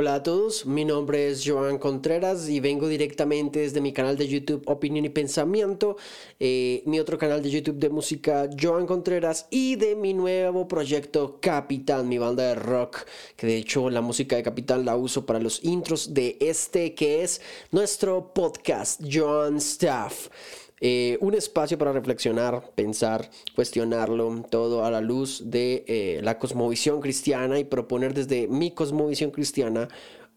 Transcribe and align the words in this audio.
Hola 0.00 0.14
a 0.14 0.22
todos, 0.22 0.64
mi 0.64 0.86
nombre 0.86 1.28
es 1.28 1.42
Joan 1.44 1.76
Contreras 1.76 2.48
y 2.48 2.58
vengo 2.58 2.88
directamente 2.88 3.58
desde 3.58 3.82
mi 3.82 3.92
canal 3.92 4.16
de 4.16 4.26
YouTube 4.26 4.62
Opinión 4.64 5.04
y 5.04 5.10
Pensamiento, 5.10 5.98
eh, 6.38 6.82
mi 6.86 6.98
otro 6.98 7.18
canal 7.18 7.42
de 7.42 7.50
YouTube 7.50 7.76
de 7.76 7.90
música 7.90 8.48
Joan 8.58 8.86
Contreras 8.86 9.46
y 9.50 9.76
de 9.76 9.96
mi 9.96 10.14
nuevo 10.14 10.66
proyecto 10.66 11.38
Capitán, 11.42 12.08
mi 12.08 12.16
banda 12.16 12.44
de 12.44 12.54
rock, 12.54 13.04
que 13.36 13.46
de 13.46 13.58
hecho 13.58 13.90
la 13.90 14.00
música 14.00 14.36
de 14.36 14.42
Capitán 14.42 14.86
la 14.86 14.96
uso 14.96 15.26
para 15.26 15.38
los 15.38 15.62
intros 15.64 16.14
de 16.14 16.38
este 16.40 16.94
que 16.94 17.22
es 17.22 17.42
nuestro 17.70 18.32
podcast 18.32 19.02
Joan 19.06 19.58
Staff. 19.58 20.30
Eh, 20.82 21.18
un 21.20 21.34
espacio 21.34 21.76
para 21.76 21.92
reflexionar, 21.92 22.70
pensar, 22.74 23.30
cuestionarlo, 23.54 24.46
todo 24.50 24.84
a 24.84 24.90
la 24.90 25.02
luz 25.02 25.42
de 25.44 25.84
eh, 25.86 26.20
la 26.22 26.38
cosmovisión 26.38 27.02
cristiana 27.02 27.58
y 27.58 27.64
proponer 27.64 28.14
desde 28.14 28.48
mi 28.48 28.70
cosmovisión 28.70 29.30
cristiana 29.30 29.88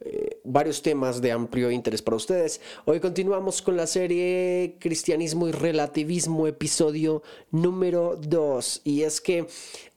eh, 0.05 0.41
varios 0.43 0.81
temas 0.81 1.21
de 1.21 1.31
amplio 1.31 1.71
interés 1.71 2.01
para 2.01 2.17
ustedes. 2.17 2.59
Hoy 2.83 2.99
continuamos 2.99 3.61
con 3.61 3.77
la 3.77 3.87
serie 3.87 4.75
Cristianismo 4.79 5.47
y 5.47 5.53
Relativismo, 5.53 6.45
episodio 6.45 7.23
número 7.51 8.17
2. 8.21 8.81
Y 8.83 9.03
es 9.03 9.21
que 9.21 9.47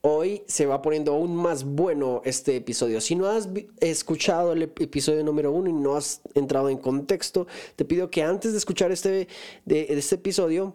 hoy 0.02 0.42
se 0.46 0.66
va 0.66 0.80
poniendo 0.80 1.12
aún 1.12 1.34
más 1.34 1.64
bueno 1.64 2.22
este 2.24 2.54
episodio. 2.54 3.00
Si 3.00 3.16
no 3.16 3.26
has 3.26 3.48
escuchado 3.80 4.52
el 4.52 4.62
episodio 4.62 5.24
número 5.24 5.50
1 5.50 5.70
y 5.70 5.72
no 5.72 5.96
has 5.96 6.20
entrado 6.34 6.68
en 6.68 6.78
contexto, 6.78 7.48
te 7.74 7.84
pido 7.84 8.08
que 8.08 8.22
antes 8.22 8.52
de 8.52 8.58
escuchar 8.58 8.92
este, 8.92 9.26
de 9.64 9.86
este 9.90 10.14
episodio, 10.14 10.72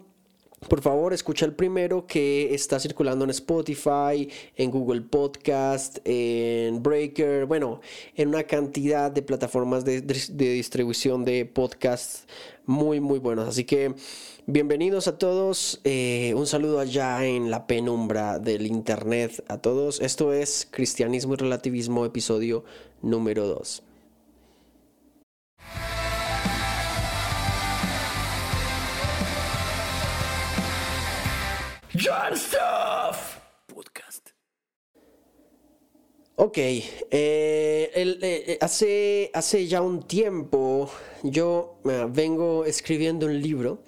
por 0.68 0.82
favor, 0.82 1.12
escucha 1.12 1.46
el 1.46 1.54
primero 1.54 2.06
que 2.06 2.54
está 2.54 2.80
circulando 2.80 3.26
en 3.26 3.32
Spotify, 3.32 4.30
en 4.56 4.72
Google 4.72 5.02
Podcast, 5.02 5.98
en 6.06 6.84
Breaker, 6.84 7.46
bueno, 7.46 7.82
en 8.16 8.30
una 8.30 8.44
cantidad 8.44 9.12
de 9.12 9.24
plataformas 9.24 9.84
de, 9.84 10.02
distribución 10.02 11.26
de 11.26 11.46
podcasts 11.46 12.28
muy, 12.66 13.00
muy 13.00 13.20
buenos. 13.20 13.50
Así 13.50 13.64
que 13.64 13.96
bienvenidos 14.46 15.08
a 15.08 15.18
todos. 15.18 15.82
Eh, 15.84 16.34
un 16.38 16.46
saludo 16.46 16.80
allá 16.80 17.26
en 17.26 17.50
la 17.50 17.66
penumbra 17.66 18.38
del 18.38 18.68
Internet 18.68 19.44
a 19.48 19.58
todos. 19.58 20.00
Esto 20.00 20.32
es 20.32 20.68
Cristianismo 20.70 21.34
y 21.34 21.38
Relativismo, 21.38 22.06
episodio 22.06 22.64
número 23.02 23.48
2. 23.48 23.91
John 32.04 32.36
Stuff 32.36 33.38
Podcast. 33.68 34.30
Ok, 36.36 36.58
eh, 36.58 36.82
eh, 37.12 38.58
hace, 38.60 39.30
hace 39.36 39.68
ya 39.68 39.84
un 39.84 40.02
tiempo 40.08 40.90
yo 41.22 41.78
vengo 42.10 42.66
escribiendo 42.66 43.28
un 43.28 43.40
libro 43.40 43.84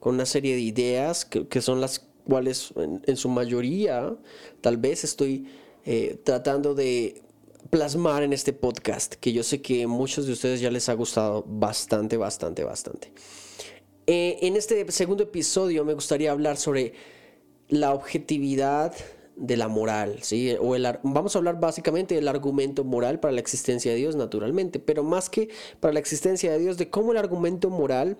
con 0.00 0.14
una 0.14 0.24
serie 0.24 0.54
de 0.54 0.62
ideas 0.62 1.26
que, 1.26 1.60
son 1.60 1.82
las 1.82 1.98
cuales 2.26 2.72
en, 2.76 3.16
su 3.18 3.28
mayoría 3.28 4.16
tal 4.62 4.78
vez 4.78 5.04
estoy 5.04 5.46
eh, 5.84 6.18
tratando 6.24 6.74
de 6.74 7.20
plasmar 7.68 8.22
en 8.22 8.32
este 8.32 8.54
podcast, 8.54 9.16
que 9.16 9.34
yo 9.34 9.42
sé 9.42 9.60
que 9.60 9.86
muchos 9.86 10.26
de 10.26 10.32
ustedes 10.32 10.62
ya 10.62 10.70
les 10.70 10.88
ha 10.88 10.94
gustado 10.94 11.44
bastante, 11.46 12.16
bastante, 12.16 12.64
bastante. 12.64 13.12
en 14.06 14.56
este 14.56 14.90
segundo 14.90 15.24
episodio 15.24 15.84
me 15.84 15.92
gustaría 15.92 16.30
hablar 16.30 16.56
sobre 16.56 17.13
la 17.68 17.94
objetividad 17.94 18.92
de 19.36 19.56
la 19.56 19.68
moral, 19.68 20.18
¿sí? 20.22 20.54
O 20.60 20.76
el, 20.76 20.86
vamos 21.02 21.34
a 21.34 21.38
hablar 21.38 21.58
básicamente 21.58 22.14
del 22.14 22.28
argumento 22.28 22.84
moral 22.84 23.20
para 23.20 23.32
la 23.32 23.40
existencia 23.40 23.92
de 23.92 23.98
Dios, 23.98 24.16
naturalmente, 24.16 24.78
pero 24.78 25.02
más 25.02 25.28
que 25.28 25.48
para 25.80 25.92
la 25.92 26.00
existencia 26.00 26.52
de 26.52 26.58
Dios, 26.58 26.78
de 26.78 26.88
cómo 26.88 27.12
el 27.12 27.18
argumento 27.18 27.70
moral 27.70 28.16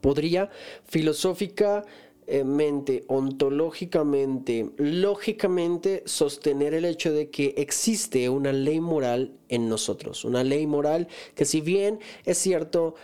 podría 0.00 0.50
filosóficamente, 0.84 3.04
ontológicamente, 3.06 4.70
lógicamente 4.76 6.02
sostener 6.04 6.74
el 6.74 6.84
hecho 6.84 7.12
de 7.12 7.30
que 7.30 7.54
existe 7.56 8.28
una 8.28 8.52
ley 8.52 8.80
moral 8.80 9.32
en 9.48 9.68
nosotros, 9.68 10.24
una 10.24 10.44
ley 10.44 10.66
moral 10.66 11.08
que 11.34 11.46
si 11.46 11.62
bien 11.62 11.98
es 12.24 12.36
cierto, 12.36 12.94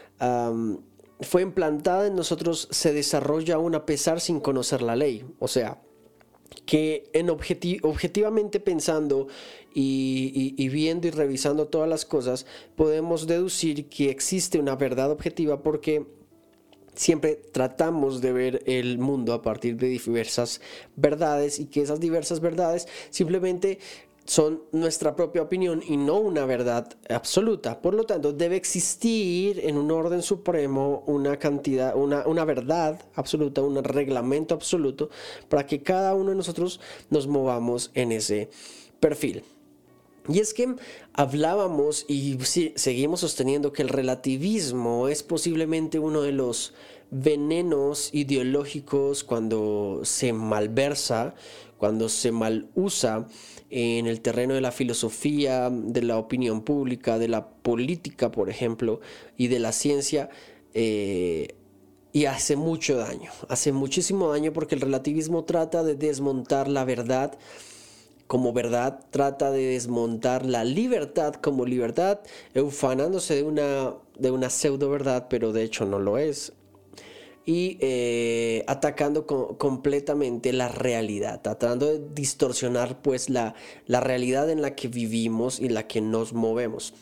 fue 1.24 1.42
implantada 1.42 2.06
en 2.06 2.16
nosotros 2.16 2.68
se 2.70 2.92
desarrolla 2.92 3.56
aún 3.56 3.74
a 3.74 3.86
pesar 3.86 4.20
sin 4.20 4.40
conocer 4.40 4.82
la 4.82 4.96
ley. 4.96 5.24
O 5.38 5.48
sea, 5.48 5.80
que 6.66 7.10
en 7.12 7.30
objetivamente 7.30 8.60
pensando 8.60 9.28
y, 9.74 10.68
viendo 10.68 11.08
y 11.08 11.10
revisando 11.10 11.68
todas 11.68 11.88
las 11.88 12.04
cosas, 12.04 12.46
podemos 12.76 13.26
deducir 13.26 13.88
que 13.88 14.10
existe 14.10 14.58
una 14.58 14.76
verdad 14.76 15.10
objetiva 15.10 15.62
porque 15.62 16.06
siempre 16.94 17.36
tratamos 17.36 18.20
de 18.20 18.32
ver 18.32 18.62
el 18.66 18.98
mundo 18.98 19.32
a 19.32 19.42
partir 19.42 19.76
de 19.76 19.88
diversas 19.88 20.60
verdades 20.94 21.58
y 21.58 21.66
que 21.66 21.80
esas 21.80 22.00
diversas 22.00 22.40
verdades 22.40 22.86
simplemente 23.10 23.78
son 24.24 24.62
nuestra 24.72 25.16
propia 25.16 25.42
opinión 25.42 25.82
y 25.86 25.96
no 25.96 26.18
una 26.18 26.44
verdad 26.46 26.88
absoluta. 27.08 27.80
Por 27.80 27.94
lo 27.94 28.04
tanto, 28.04 28.32
debe 28.32 28.56
existir 28.56 29.60
en 29.64 29.76
un 29.76 29.90
orden 29.90 30.22
supremo 30.22 31.02
una 31.06 31.38
cantidad, 31.38 31.96
una, 31.96 32.26
una, 32.26 32.44
verdad 32.44 33.00
absoluta, 33.14 33.62
un 33.62 33.82
reglamento 33.82 34.54
absoluto 34.54 35.10
para 35.48 35.66
que 35.66 35.82
cada 35.82 36.14
uno 36.14 36.30
de 36.30 36.36
nosotros 36.36 36.80
nos 37.10 37.26
movamos 37.26 37.90
en 37.94 38.12
ese 38.12 38.50
perfil. 39.00 39.44
Y 40.28 40.38
es 40.38 40.54
que 40.54 40.76
hablábamos 41.12 42.04
y 42.08 42.38
seguimos 42.76 43.20
sosteniendo 43.20 43.72
que 43.72 43.82
el 43.82 43.88
relativismo 43.88 45.08
es 45.08 45.22
posiblemente 45.22 45.98
uno 45.98 46.22
de 46.22 46.32
los 46.32 46.74
venenos 47.10 48.10
ideológicos 48.12 49.24
cuando 49.24 50.00
se 50.04 50.32
malversa, 50.32 51.34
cuando 51.76 52.08
se 52.08 52.30
mal 52.30 52.68
usa 52.74 53.26
en 53.70 54.06
el 54.06 54.20
terreno 54.20 54.54
de 54.54 54.60
la 54.60 54.70
filosofía, 54.70 55.70
de 55.70 56.02
la 56.02 56.18
opinión 56.18 56.62
pública, 56.62 57.18
de 57.18 57.28
la 57.28 57.48
política, 57.48 58.30
por 58.30 58.48
ejemplo, 58.48 59.00
y 59.36 59.48
de 59.48 59.58
la 59.58 59.72
ciencia, 59.72 60.30
eh, 60.74 61.56
y 62.12 62.26
hace 62.26 62.56
mucho 62.56 62.96
daño, 62.96 63.30
hace 63.48 63.72
muchísimo 63.72 64.30
daño 64.30 64.52
porque 64.52 64.74
el 64.74 64.82
relativismo 64.82 65.44
trata 65.44 65.82
de 65.82 65.94
desmontar 65.94 66.68
la 66.68 66.84
verdad 66.84 67.38
como 68.32 68.54
verdad, 68.54 68.98
trata 69.10 69.50
de 69.50 69.60
desmontar 69.66 70.46
la 70.46 70.64
libertad 70.64 71.34
como 71.34 71.66
libertad, 71.66 72.20
eufanándose 72.54 73.34
de 73.34 73.42
una, 73.42 73.92
de 74.18 74.30
una 74.30 74.48
pseudo 74.48 74.88
verdad, 74.88 75.26
pero 75.28 75.52
de 75.52 75.64
hecho 75.64 75.84
no 75.84 75.98
lo 75.98 76.16
es 76.16 76.54
y 77.44 77.76
eh, 77.80 78.64
atacando 78.68 79.26
completamente 79.26 80.54
la 80.54 80.68
realidad, 80.68 81.42
tratando 81.42 81.88
de 81.88 82.00
distorsionar 82.14 83.02
pues 83.02 83.28
la, 83.28 83.54
la, 83.86 84.00
realidad 84.00 84.48
en 84.48 84.62
la 84.62 84.74
que 84.74 84.88
vivimos 84.88 85.60
y 85.60 85.68
la 85.68 85.86
que 85.86 86.00
nos 86.00 86.32
movemos. 86.32 86.94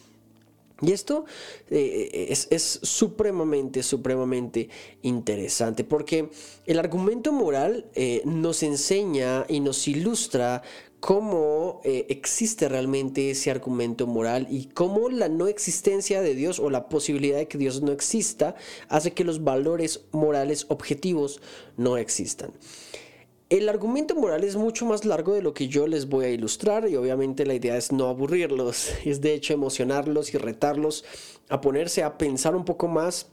Y 0.83 0.93
esto 0.93 1.27
eh, 1.69 2.27
es, 2.31 2.49
es, 2.51 2.81
supremamente, 2.83 3.83
supremamente 3.83 4.71
interesante 5.03 5.85
porque 5.85 6.31
el 6.67 6.79
argumento 6.79 7.33
moral 7.33 7.87
eh, 7.95 8.23
nos 8.25 8.63
enseña 8.63 9.45
y 9.49 9.61
nos 9.61 9.87
ilustra 9.89 10.63
cómo 11.01 11.81
eh, 11.83 12.07
existe 12.11 12.69
realmente 12.69 13.31
ese 13.31 13.51
argumento 13.51 14.07
moral 14.07 14.47
y 14.51 14.67
cómo 14.67 15.09
la 15.09 15.29
no 15.29 15.49
existencia 15.49 16.21
de 16.21 16.35
Dios 16.35 16.61
o 16.61 16.71
la 16.71 16.89
posibilidad 16.89 17.39
de 17.39 17.49
que 17.49 17.59
Dios 17.59 17.83
no 17.83 17.91
exista 17.91 18.55
hace 18.89 19.13
que 19.13 19.25
los 19.25 19.43
valores 19.43 20.05
morales 20.13 20.67
objetivos 20.69 21.41
no 21.77 21.97
existan. 21.97 22.53
El 23.49 23.69
argumento 23.69 24.15
moral 24.15 24.45
es 24.45 24.55
mucho 24.55 24.87
más 24.87 25.05
largo 25.05 25.35
de 25.35 25.43
lo 25.43 25.55
que 25.55 25.67
yo 25.67 25.89
les 25.89 26.09
voy 26.09 26.27
a 26.27 26.31
ilustrar 26.31 26.89
y 26.89 26.95
obviamente 26.95 27.45
la 27.45 27.55
idea 27.55 27.77
es 27.77 27.91
no 27.91 28.07
aburrirlos, 28.07 28.91
es 29.05 29.21
de 29.21 29.35
hecho 29.35 29.55
emocionarlos 29.55 30.33
y 30.35 30.39
retarlos 30.39 31.05
a 31.49 31.61
ponerse 31.61 32.05
a 32.05 32.17
pensar 32.17 32.55
un 32.55 32.65
poco 32.65 32.87
más 32.87 33.27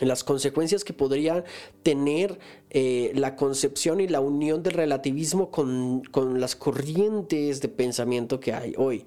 las 0.00 0.24
consecuencias 0.24 0.84
que 0.84 0.92
podría 0.92 1.44
tener 1.82 2.38
eh, 2.70 3.12
la 3.14 3.36
concepción 3.36 4.00
y 4.00 4.08
la 4.08 4.20
unión 4.20 4.62
del 4.62 4.74
relativismo 4.74 5.50
con, 5.50 6.02
las 6.38 6.56
corrientes 6.56 7.60
de 7.60 7.68
pensamiento 7.68 8.40
que 8.40 8.52
hay 8.52 8.74
hoy. 8.76 9.04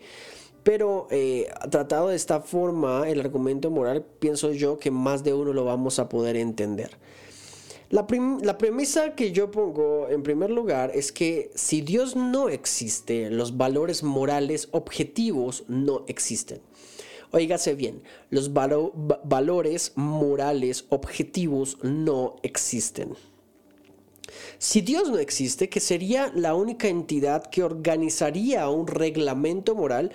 Pero 0.64 1.08
eh, 1.12 1.48
tratado 1.70 2.10
de 2.10 2.16
esta 2.16 2.42
forma, 2.42 3.08
el 3.08 3.20
argumento 3.20 3.70
moral, 3.70 4.06
pienso 4.20 4.52
yo 4.52 4.78
que 4.78 4.92
más 4.92 5.24
de 5.24 5.34
uno 5.34 5.54
lo 5.54 5.66
vamos 5.66 6.00
a 6.00 6.10
poder 6.10 6.36
entender. 6.36 6.98
La, 7.92 8.08
la, 8.42 8.58
premisa 8.58 9.14
que 9.14 9.32
yo 9.32 9.52
pongo 9.52 10.10
en 10.10 10.24
primer 10.24 10.50
lugar 10.50 10.92
es 10.96 11.12
que 11.12 11.52
si 11.54 11.82
Dios 11.82 12.16
no 12.16 12.50
existe, 12.50 13.30
los 13.30 13.58
valores 13.58 14.02
morales 14.02 14.70
objetivos 14.72 15.66
no 15.68 16.04
existen. 16.08 16.62
Óigase 17.36 17.76
bien, 17.76 18.02
los 18.30 18.54
valores 18.54 19.92
morales 19.96 20.86
objetivos 20.88 21.78
no 21.84 22.38
existen. 22.44 23.14
Si 24.58 24.80
Dios 24.80 25.10
no 25.10 25.18
existe, 25.18 25.68
que 25.68 25.82
sería 25.82 26.32
la 26.34 26.56
única 26.56 26.88
entidad 26.88 27.44
que 27.48 27.62
organizaría 27.62 28.70
un 28.70 28.88
reglamento 28.88 29.76
moral, 29.76 30.14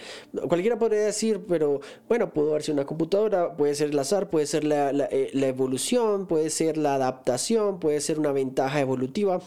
cualquiera 0.48 0.78
podría 0.78 1.02
decir, 1.02 1.44
pero 1.46 1.82
bueno, 2.08 2.32
pudo 2.32 2.52
haber 2.52 2.62
sido 2.62 2.76
una 2.76 2.86
computadora, 2.86 3.54
puede 3.54 3.74
ser 3.74 3.90
el 3.90 3.98
azar, 3.98 4.30
puede 4.30 4.46
ser 4.46 4.64
eh, 4.64 5.30
la 5.34 5.46
evolución, 5.46 6.26
puede 6.26 6.48
ser 6.48 6.78
la 6.78 6.94
adaptación, 6.94 7.80
puede 7.80 8.00
ser 8.00 8.18
una 8.18 8.32
ventaja 8.32 8.80
evolutiva. 8.80 9.42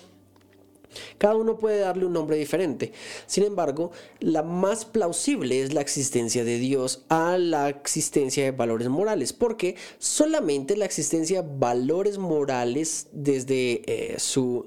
Cada 1.18 1.36
uno 1.36 1.58
puede 1.58 1.80
darle 1.80 2.06
un 2.06 2.14
nombre 2.14 2.38
diferente. 2.38 2.92
Sin 3.26 3.44
embargo, 3.44 3.92
la 4.20 4.44
más 4.44 4.86
plausible 4.86 5.62
es 5.62 5.74
la 5.74 5.82
existencia 5.82 6.44
de 6.44 6.58
Dios 6.60 7.04
a 7.10 7.38
la 7.38 7.70
existencia 7.70 8.44
de 8.44 8.52
valores 8.52 8.90
morales, 8.90 9.34
porque 9.34 9.76
solamente 10.00 10.78
la 10.78 10.86
existencia 10.86 11.42
de 11.42 11.58
valores 11.58 12.18
morales 12.18 13.08
desde 13.12 13.82
eh, 13.86 14.16
su, 14.20 14.66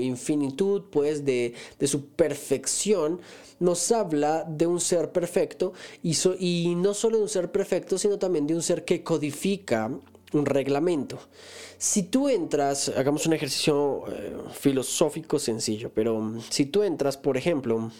infinitud, 0.00 0.84
pues 0.90 1.24
de, 1.24 1.54
su 1.84 2.06
perfección, 2.06 3.20
nos 3.60 3.92
habla 3.92 4.44
de 4.44 4.66
un 4.66 4.80
ser 4.80 5.12
perfecto 5.12 5.72
y, 6.02 6.16
y 6.40 6.74
no 6.74 6.92
solo 6.92 7.18
de 7.18 7.22
un 7.22 7.28
ser 7.28 7.52
perfecto, 7.52 7.98
sino 7.98 8.18
también 8.18 8.46
de 8.46 8.54
un 8.54 8.62
ser 8.62 8.84
que 8.84 9.02
codifica 9.02 9.90
un 10.34 10.46
reglamento. 10.46 11.18
Si 11.78 12.04
tú 12.04 12.28
entras, 12.28 12.88
hagamos 12.90 13.26
un 13.26 13.32
ejercicio 13.32 14.04
eh, 14.08 14.36
filosófico 14.52 15.38
sencillo, 15.38 15.90
pero 15.94 16.20
mm, 16.20 16.40
si 16.50 16.66
tú 16.66 16.82
entras, 16.82 17.16
por 17.16 17.36
ejemplo, 17.36 17.90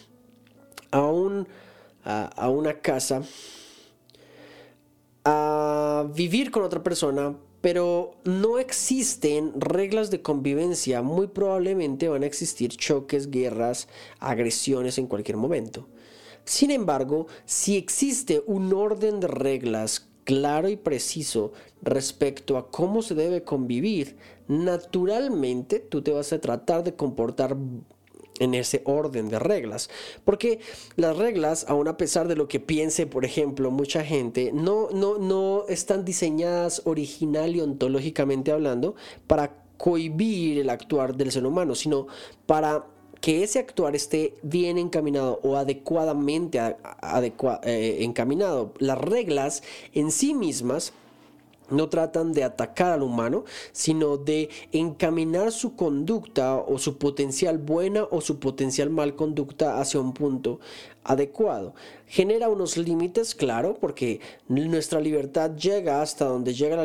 a, 0.91 1.03
un, 1.03 1.47
a, 2.05 2.49
una 2.49 2.81
casa 2.81 3.23
a 5.25 6.07
vivir 6.15 6.51
con 6.51 6.63
otra 6.63 6.83
persona, 6.83 7.35
pero 7.61 8.13
no 8.25 8.59
existen 8.59 9.59
reglas 9.59 10.11
de 10.11 10.21
convivencia, 10.21 11.01
muy 11.01 11.29
probablemente 11.29 12.09
van 12.09 12.23
a 12.23 12.27
existir 12.27 12.77
choques, 12.77 13.31
guerras, 13.31 13.89
agresiones 14.19 14.99
en 14.99 15.07
cualquier 15.07 15.39
momento. 15.39 15.89
Sin 16.45 16.71
embargo, 16.71 17.27
si 17.47 17.79
existe 17.79 18.43
un 18.47 18.73
orden 18.75 19.19
de 19.21 19.29
reglas 19.29 20.09
claro 20.25 20.69
y 20.69 20.77
preciso 20.77 21.53
respecto 21.83 22.57
a 22.57 22.71
cómo 22.71 23.03
se 23.03 23.15
debe 23.15 23.43
convivir, 23.43 24.17
naturalmente 24.49 25.81
tú 25.81 26.03
te 26.03 26.13
vas 26.13 26.33
a 26.33 26.41
tratar 26.41 26.83
de 26.85 26.95
comportar 26.95 27.57
en 28.41 28.55
ese 28.55 28.83
orden 28.85 29.29
de 29.29 29.39
reglas. 29.39 29.91
Porque 30.25 30.61
las 30.97 31.17
reglas, 31.17 31.67
aun 31.69 31.89
a 31.89 31.97
pesar 31.97 32.29
de 32.29 32.37
lo 32.37 32.49
que 32.49 32.61
piense, 32.61 33.07
por 33.07 33.25
ejemplo, 33.25 33.71
mucha 33.71 34.05
gente, 34.05 34.51
no, 34.53 34.89
no, 34.91 35.19
no 35.19 35.67
están 35.69 36.05
diseñadas 36.05 36.83
original 36.85 37.55
y 37.55 37.61
ontológicamente 37.61 38.51
hablando 38.51 38.97
para 39.27 39.63
cohibir 39.77 40.59
el 40.59 40.71
actuar 40.71 41.17
del 41.17 41.33
ser 41.33 41.47
humano, 41.47 41.75
sino 41.75 42.07
para 42.47 42.87
que 43.25 43.43
ese 43.43 43.59
actuar 43.59 43.97
esté 43.97 44.35
bien 44.43 44.77
encaminado 44.77 45.41
o 45.43 45.57
adecuadamente 45.57 46.61
eh, 47.63 47.97
encaminado. 48.01 48.75
Las 48.79 48.99
reglas 48.99 49.63
en 49.95 50.11
sí 50.11 50.35
mismas 50.35 50.93
no 51.71 51.89
tratan 51.89 52.33
de 52.33 52.45
atacar 52.45 52.93
al 52.93 53.03
humano, 53.03 53.45
sino 53.73 54.17
de 54.17 54.49
encaminar 54.73 55.53
su 55.53 55.77
conducta 55.77 56.57
o 56.57 56.79
su 56.79 56.99
potencial 56.99 57.59
buena 57.59 58.05
o 58.11 58.21
su 58.21 58.39
potencial 58.39 58.91
mal 58.91 59.17
conducta 59.17 59.81
hacia 59.81 60.01
un 60.01 60.13
punto 60.13 60.61
adecuado. 61.05 61.75
Genera 62.07 62.49
unos 62.49 62.77
límites, 62.77 63.35
claro, 63.35 63.77
porque 63.81 64.21
nuestra 64.49 65.01
libertad 65.01 65.55
llega 65.57 66.03
hasta 66.03 66.25
donde 66.25 66.55
llega 66.55 66.77
la, 66.77 66.85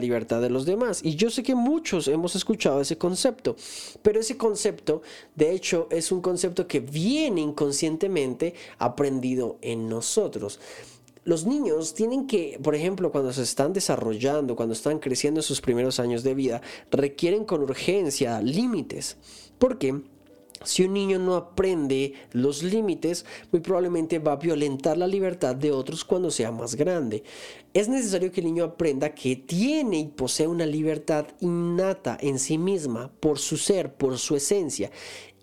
libertad 0.00 0.40
de 0.40 0.50
los 0.50 0.66
demás. 0.66 1.00
Y 1.04 1.14
yo 1.14 1.30
sé 1.30 1.42
que 1.42 1.54
muchos 1.54 2.08
hemos 2.08 2.34
escuchado 2.36 2.80
ese 2.80 2.98
concepto, 2.98 3.56
pero 4.02 4.20
ese 4.20 4.36
concepto, 4.36 5.02
de 5.34 5.52
hecho, 5.52 5.88
es 5.90 6.12
un 6.12 6.20
concepto 6.20 6.66
que 6.66 6.80
viene 6.80 7.40
inconscientemente 7.40 8.54
aprendido 8.78 9.58
en 9.62 9.88
nosotros 9.88 10.58
los 11.24 11.46
niños 11.46 11.94
tienen 11.94 12.26
que, 12.26 12.58
por 12.62 12.74
ejemplo, 12.74 13.12
cuando 13.12 13.32
se 13.32 13.42
están 13.42 13.72
desarrollando, 13.72 14.56
cuando 14.56 14.72
están 14.72 14.98
creciendo 14.98 15.40
en 15.40 15.44
sus 15.44 15.60
primeros 15.60 16.00
años 16.00 16.22
de 16.22 16.34
vida, 16.34 16.62
requieren 16.90 17.44
con 17.44 17.62
urgencia 17.62 18.40
límites. 18.40 19.16
¿Por 19.58 19.78
qué? 19.78 20.00
Si 20.64 20.84
un 20.84 20.92
niño 20.92 21.18
no 21.18 21.34
aprende 21.34 22.14
los 22.32 22.62
límites, 22.62 23.24
muy 23.50 23.60
probablemente 23.60 24.18
va 24.18 24.32
a 24.32 24.36
violentar 24.36 24.96
la 24.96 25.06
libertad 25.06 25.56
de 25.56 25.72
otros 25.72 26.04
cuando 26.04 26.30
sea 26.30 26.52
más 26.52 26.76
grande. 26.76 27.24
Es 27.74 27.88
necesario 27.88 28.30
que 28.30 28.40
el 28.40 28.46
niño 28.46 28.64
aprenda 28.64 29.14
que 29.14 29.36
tiene 29.36 29.98
y 29.98 30.06
posee 30.06 30.46
una 30.46 30.66
libertad 30.66 31.26
innata 31.40 32.16
en 32.20 32.38
sí 32.38 32.58
misma, 32.58 33.10
por 33.18 33.38
su 33.38 33.56
ser, 33.56 33.94
por 33.94 34.18
su 34.18 34.36
esencia. 34.36 34.90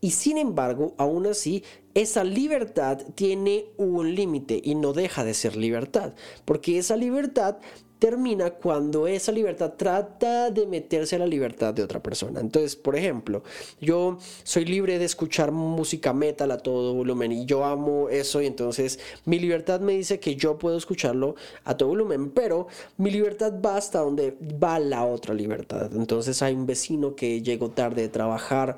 Y 0.01 0.11
sin 0.11 0.37
embargo, 0.37 0.93
aún 0.97 1.27
así, 1.27 1.63
esa 2.01 2.23
libertad 2.23 2.99
tiene 3.15 3.65
un 3.77 4.15
límite 4.15 4.61
y 4.63 4.75
no 4.75 4.93
deja 4.93 5.23
de 5.23 5.33
ser 5.33 5.57
libertad, 5.57 6.13
porque 6.45 6.77
esa 6.77 6.95
libertad 6.95 7.57
termina 7.99 8.51
cuando 8.51 9.07
esa 9.07 9.33
libertad 9.33 9.73
trata 9.75 10.49
de 10.49 10.65
meterse 10.65 11.17
a 11.17 11.19
la 11.19 11.27
libertad 11.27 11.73
de 11.73 11.83
otra 11.83 12.01
persona. 12.01 12.39
Entonces, 12.39 12.77
por 12.77 12.95
ejemplo, 12.95 13.43
yo 13.81 14.17
soy 14.43 14.63
libre 14.63 14.97
de 14.97 15.05
escuchar 15.05 15.51
música 15.51 16.13
metal 16.13 16.51
a 16.51 16.57
todo 16.57 16.93
volumen 16.93 17.33
y 17.33 17.45
yo 17.45 17.65
amo 17.65 18.07
eso 18.07 18.41
y 18.41 18.45
entonces 18.45 18.99
mi 19.25 19.37
libertad 19.37 19.81
me 19.81 19.93
dice 19.93 20.19
que 20.21 20.37
yo 20.37 20.57
puedo 20.57 20.77
escucharlo 20.77 21.35
a 21.65 21.75
todo 21.75 21.89
volumen, 21.89 22.31
pero 22.31 22.67
mi 22.97 23.11
libertad 23.11 23.53
va 23.63 23.75
hasta 23.75 23.99
donde 23.99 24.37
va 24.41 24.79
la 24.79 25.03
otra 25.03 25.33
libertad. 25.33 25.91
Entonces 25.93 26.41
hay 26.41 26.53
un 26.53 26.65
vecino 26.65 27.15
que 27.15 27.41
llegó 27.41 27.71
tarde 27.71 28.03
de 28.03 28.09
trabajar 28.09 28.77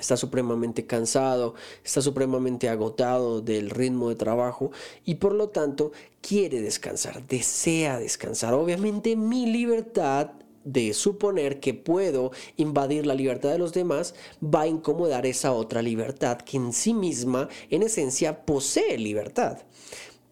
está 0.00 0.16
supremamente 0.16 0.86
cansado, 0.86 1.54
está 1.84 2.00
supremamente 2.02 2.68
agotado 2.68 3.40
del 3.40 3.70
ritmo 3.70 4.08
de 4.08 4.16
trabajo 4.16 4.70
y 5.04 5.16
por 5.16 5.34
lo 5.34 5.48
tanto 5.48 5.92
quiere 6.20 6.60
descansar, 6.60 7.26
desea 7.26 7.98
descansar. 7.98 8.54
Obviamente 8.54 9.16
mi 9.16 9.46
libertad 9.46 10.30
de 10.64 10.92
suponer 10.92 11.60
que 11.60 11.72
puedo 11.72 12.30
invadir 12.56 13.06
la 13.06 13.14
libertad 13.14 13.50
de 13.50 13.58
los 13.58 13.72
demás 13.72 14.14
va 14.42 14.62
a 14.62 14.66
incomodar 14.66 15.24
esa 15.24 15.52
otra 15.52 15.80
libertad 15.80 16.38
que 16.38 16.58
en 16.58 16.72
sí 16.72 16.92
misma, 16.92 17.48
en 17.70 17.82
esencia, 17.82 18.44
posee 18.44 18.98
libertad. 18.98 19.58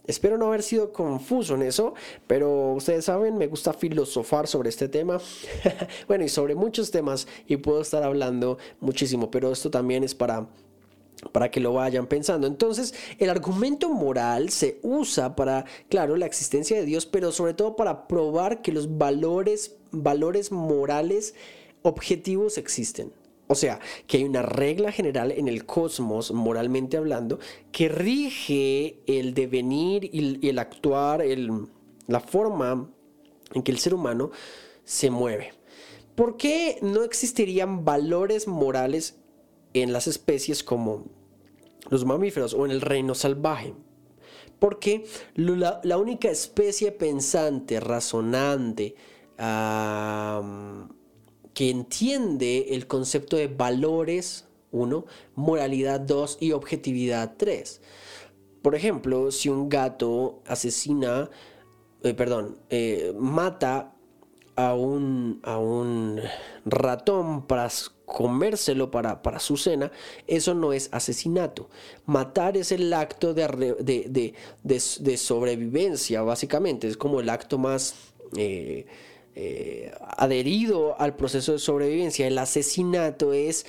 Espero 0.06 0.38
no 0.38 0.46
haber 0.46 0.62
sido 0.62 0.92
confuso 0.92 1.54
en 1.54 1.62
eso, 1.62 1.94
pero 2.26 2.72
ustedes 2.72 3.04
saben, 3.04 3.38
me 3.38 3.46
gusta 3.46 3.72
filosofar 3.72 4.46
sobre 4.46 4.68
este 4.68 4.88
tema. 4.88 5.20
bueno, 6.08 6.24
y 6.24 6.28
sobre 6.28 6.54
muchos 6.54 6.90
temas 6.90 7.26
y 7.46 7.56
puedo 7.56 7.80
estar 7.80 8.02
hablando 8.02 8.58
muchísimo, 8.80 9.30
pero 9.30 9.52
esto 9.52 9.70
también 9.70 10.04
es 10.04 10.14
para 10.14 10.46
para 11.32 11.50
que 11.50 11.60
lo 11.60 11.72
vayan 11.72 12.06
pensando. 12.06 12.46
Entonces, 12.46 12.94
el 13.18 13.30
argumento 13.30 13.88
moral 13.88 14.50
se 14.50 14.78
usa 14.82 15.34
para, 15.34 15.64
claro, 15.88 16.16
la 16.16 16.26
existencia 16.26 16.76
de 16.76 16.84
Dios, 16.84 17.06
pero 17.06 17.32
sobre 17.32 17.54
todo 17.54 17.74
para 17.74 18.06
probar 18.06 18.62
que 18.62 18.70
los 18.70 18.98
valores, 18.98 19.76
valores 19.92 20.52
morales 20.52 21.34
objetivos 21.82 22.58
existen. 22.58 23.12
O 23.48 23.54
sea, 23.54 23.78
que 24.06 24.18
hay 24.18 24.24
una 24.24 24.42
regla 24.42 24.90
general 24.90 25.30
en 25.30 25.46
el 25.46 25.66
cosmos, 25.66 26.32
moralmente 26.32 26.96
hablando, 26.96 27.38
que 27.70 27.88
rige 27.88 29.00
el 29.06 29.34
devenir 29.34 30.10
y 30.12 30.48
el 30.48 30.58
actuar, 30.58 31.22
la 32.08 32.20
forma 32.20 32.90
en 33.54 33.62
que 33.62 33.72
el 33.72 33.78
ser 33.78 33.94
humano 33.94 34.30
se 34.84 35.10
mueve. 35.10 35.52
¿Por 36.14 36.36
qué 36.36 36.78
no 36.80 37.02
existirían 37.02 37.84
valores 37.84 38.48
morales 38.48 39.18
en 39.74 39.92
las 39.92 40.06
especies 40.06 40.64
como 40.64 41.04
los 41.90 42.04
mamíferos 42.04 42.54
o 42.54 42.64
en 42.64 42.70
el 42.72 42.80
reino 42.80 43.14
salvaje? 43.14 43.74
Porque 44.58 45.04
la, 45.34 45.98
única 45.98 46.30
especie 46.30 46.90
pensante, 46.90 47.78
razonante, 47.80 48.94
que 51.56 51.70
entiende 51.70 52.66
el 52.74 52.86
concepto 52.86 53.34
de 53.38 53.46
valores, 53.46 54.44
uno, 54.72 55.06
moralidad, 55.34 56.00
dos, 56.00 56.36
y 56.38 56.52
objetividad, 56.52 57.32
tres. 57.38 57.80
Por 58.60 58.74
ejemplo, 58.74 59.30
si 59.30 59.48
un 59.48 59.70
gato 59.70 60.42
asesina, 60.46 61.30
eh, 62.02 62.12
perdón, 62.12 62.58
eh, 62.68 63.14
mata 63.18 63.94
a 64.54 64.74
un, 64.74 65.40
a 65.44 65.56
un 65.56 66.20
ratón 66.66 67.46
para 67.46 67.70
comérselo 68.04 68.90
para, 68.90 69.22
para, 69.22 69.38
su 69.38 69.56
cena, 69.56 69.90
eso 70.26 70.52
no 70.52 70.74
es 70.74 70.90
asesinato. 70.92 71.70
Matar 72.04 72.58
es 72.58 72.70
el 72.70 72.92
acto 72.92 73.32
de, 73.32 74.34
de, 74.62 75.16
sobrevivencia, 75.16 76.20
básicamente. 76.20 76.86
Es 76.86 76.98
como 76.98 77.20
el 77.20 77.30
acto 77.30 77.56
más... 77.56 77.94
Eh, 78.36 78.84
eh, 79.38 79.92
adherido 80.16 80.98
al 80.98 81.14
proceso 81.14 81.52
de 81.52 81.58
sobrevivencia. 81.58 82.26
El 82.26 82.38
asesinato 82.38 83.34
es 83.34 83.66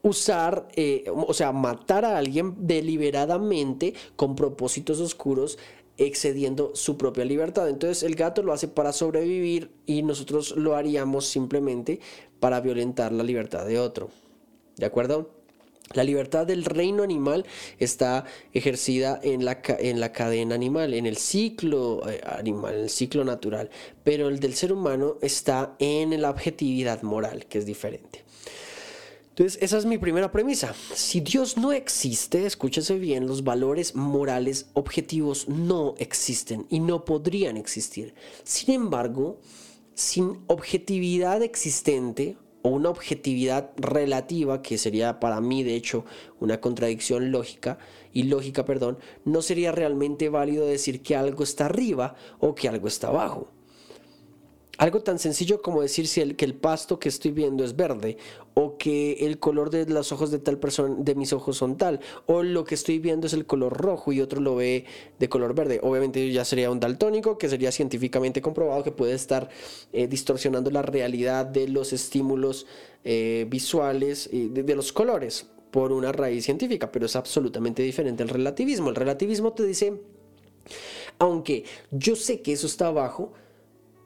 usar, 0.00 0.66
eh, 0.76 1.04
o 1.14 1.34
sea, 1.34 1.52
matar 1.52 2.06
a 2.06 2.16
alguien 2.16 2.54
deliberadamente 2.66 3.92
con 4.16 4.34
propósitos 4.34 5.00
oscuros 5.00 5.58
excediendo 5.98 6.72
su 6.74 6.96
propia 6.96 7.26
libertad. 7.26 7.68
Entonces 7.68 8.02
el 8.02 8.14
gato 8.14 8.42
lo 8.42 8.54
hace 8.54 8.66
para 8.66 8.92
sobrevivir 8.92 9.70
y 9.84 10.02
nosotros 10.02 10.56
lo 10.56 10.74
haríamos 10.74 11.26
simplemente 11.26 12.00
para 12.40 12.60
violentar 12.60 13.12
la 13.12 13.24
libertad 13.24 13.66
de 13.66 13.78
otro. 13.78 14.08
¿De 14.76 14.86
acuerdo? 14.86 15.43
La 15.92 16.02
libertad 16.02 16.46
del 16.46 16.64
reino 16.64 17.02
animal 17.02 17.44
está 17.78 18.24
ejercida 18.52 19.20
en 19.22 19.44
la, 19.44 19.60
en 19.78 20.00
la 20.00 20.12
cadena 20.12 20.54
animal, 20.54 20.94
en 20.94 21.06
el 21.06 21.18
ciclo 21.18 22.08
eh, 22.08 22.20
animal, 22.24 22.74
en 22.74 22.80
el 22.84 22.90
ciclo 22.90 23.22
natural, 23.22 23.70
pero 24.02 24.28
el 24.28 24.40
del 24.40 24.54
ser 24.54 24.72
humano 24.72 25.18
está 25.20 25.76
en 25.78 26.20
la 26.20 26.30
objetividad 26.30 27.02
moral, 27.02 27.46
que 27.46 27.58
es 27.58 27.66
diferente. 27.66 28.24
Entonces, 29.36 29.60
esa 29.60 29.78
es 29.78 29.84
mi 29.84 29.98
primera 29.98 30.30
premisa. 30.30 30.74
Si 30.94 31.20
Dios 31.20 31.56
no 31.56 31.72
existe, 31.72 32.46
escúchese 32.46 32.98
bien, 32.98 33.26
los 33.26 33.42
valores 33.42 33.96
morales 33.96 34.66
objetivos 34.74 35.48
no 35.48 35.96
existen 35.98 36.66
y 36.70 36.78
no 36.78 37.04
podrían 37.04 37.56
existir. 37.56 38.14
Sin 38.44 38.72
embargo, 38.74 39.40
sin 39.94 40.44
objetividad 40.46 41.42
existente, 41.42 42.36
o 42.64 42.70
una 42.70 42.88
objetividad 42.88 43.72
relativa, 43.76 44.62
que 44.62 44.78
sería 44.78 45.20
para 45.20 45.42
mí 45.42 45.62
de 45.62 45.74
hecho 45.74 46.06
una 46.40 46.62
contradicción 46.62 47.30
lógica, 47.30 47.76
y 48.10 48.22
lógica, 48.22 48.64
perdón, 48.64 48.98
no 49.26 49.42
sería 49.42 49.70
realmente 49.70 50.30
válido 50.30 50.64
decir 50.64 51.02
que 51.02 51.14
algo 51.14 51.44
está 51.44 51.66
arriba 51.66 52.14
o 52.38 52.54
que 52.54 52.68
algo 52.68 52.88
está 52.88 53.08
abajo. 53.08 53.53
Algo 54.78 55.02
tan 55.02 55.18
sencillo 55.18 55.62
como 55.62 55.82
decir 55.82 56.08
si 56.08 56.20
el, 56.20 56.36
que 56.36 56.44
el 56.44 56.54
pasto 56.54 56.98
que 56.98 57.08
estoy 57.08 57.30
viendo 57.30 57.64
es 57.64 57.76
verde 57.76 58.16
o 58.54 58.76
que 58.76 59.12
el 59.20 59.38
color 59.38 59.70
de 59.70 59.86
los 59.86 60.10
ojos 60.12 60.30
de 60.30 60.38
tal 60.38 60.58
persona 60.58 60.96
de 60.98 61.14
mis 61.14 61.32
ojos 61.32 61.56
son 61.56 61.76
tal 61.76 62.00
o 62.26 62.42
lo 62.42 62.64
que 62.64 62.74
estoy 62.74 62.98
viendo 62.98 63.26
es 63.26 63.32
el 63.32 63.46
color 63.46 63.76
rojo 63.76 64.12
y 64.12 64.20
otro 64.20 64.40
lo 64.40 64.56
ve 64.56 64.84
de 65.18 65.28
color 65.28 65.54
verde. 65.54 65.80
Obviamente 65.82 66.30
ya 66.32 66.44
sería 66.44 66.70
un 66.70 66.80
daltónico 66.80 67.38
que 67.38 67.48
sería 67.48 67.70
científicamente 67.70 68.42
comprobado 68.42 68.82
que 68.82 68.92
puede 68.92 69.14
estar 69.14 69.48
eh, 69.92 70.06
distorsionando 70.08 70.70
la 70.70 70.82
realidad 70.82 71.46
de 71.46 71.68
los 71.68 71.92
estímulos 71.92 72.66
eh, 73.04 73.46
visuales 73.48 74.28
y 74.32 74.48
de, 74.48 74.62
de 74.62 74.74
los 74.74 74.92
colores 74.92 75.46
por 75.70 75.92
una 75.92 76.12
raíz 76.12 76.44
científica, 76.44 76.92
pero 76.92 77.06
es 77.06 77.16
absolutamente 77.16 77.82
diferente 77.82 78.22
al 78.22 78.28
relativismo. 78.28 78.90
El 78.90 78.94
relativismo 78.94 79.52
te 79.52 79.64
dice, 79.64 80.00
aunque 81.18 81.64
yo 81.90 82.14
sé 82.14 82.42
que 82.42 82.52
eso 82.52 82.68
está 82.68 82.86
abajo, 82.86 83.32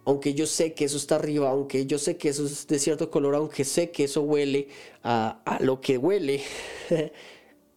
aunque 0.08 0.32
yo 0.32 0.46
sé 0.46 0.72
que 0.72 0.86
eso 0.86 0.96
está 0.96 1.16
arriba, 1.16 1.50
aunque 1.50 1.84
yo 1.84 1.98
sé 1.98 2.16
que 2.16 2.30
eso 2.30 2.46
es 2.46 2.66
de 2.66 2.78
cierto 2.78 3.10
color, 3.10 3.34
aunque 3.34 3.66
sé 3.66 3.90
que 3.90 4.04
eso 4.04 4.22
huele 4.22 4.68
a, 5.04 5.58
lo 5.60 5.82
que 5.82 5.98
huele, 5.98 6.40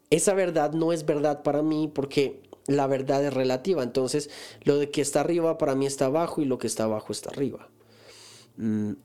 esa 0.09 0.33
verdad 0.33 0.71
no 0.71 0.93
es 0.93 1.05
verdad 1.05 1.43
para 1.43 1.61
mí 1.61 1.91
porque 1.93 2.41
la 2.67 2.87
verdad 2.87 3.25
es 3.25 3.33
relativa. 3.33 3.83
Entonces, 3.83 4.29
lo 4.63 4.77
de 4.77 4.89
que 4.89 5.01
está 5.01 5.19
arriba 5.19 5.57
para 5.57 5.75
mí 5.75 5.85
está 5.85 6.05
abajo 6.05 6.41
y 6.41 6.45
lo 6.45 6.57
que 6.57 6.67
está 6.67 6.85
abajo 6.85 7.11
está 7.11 7.31
arriba. 7.31 7.67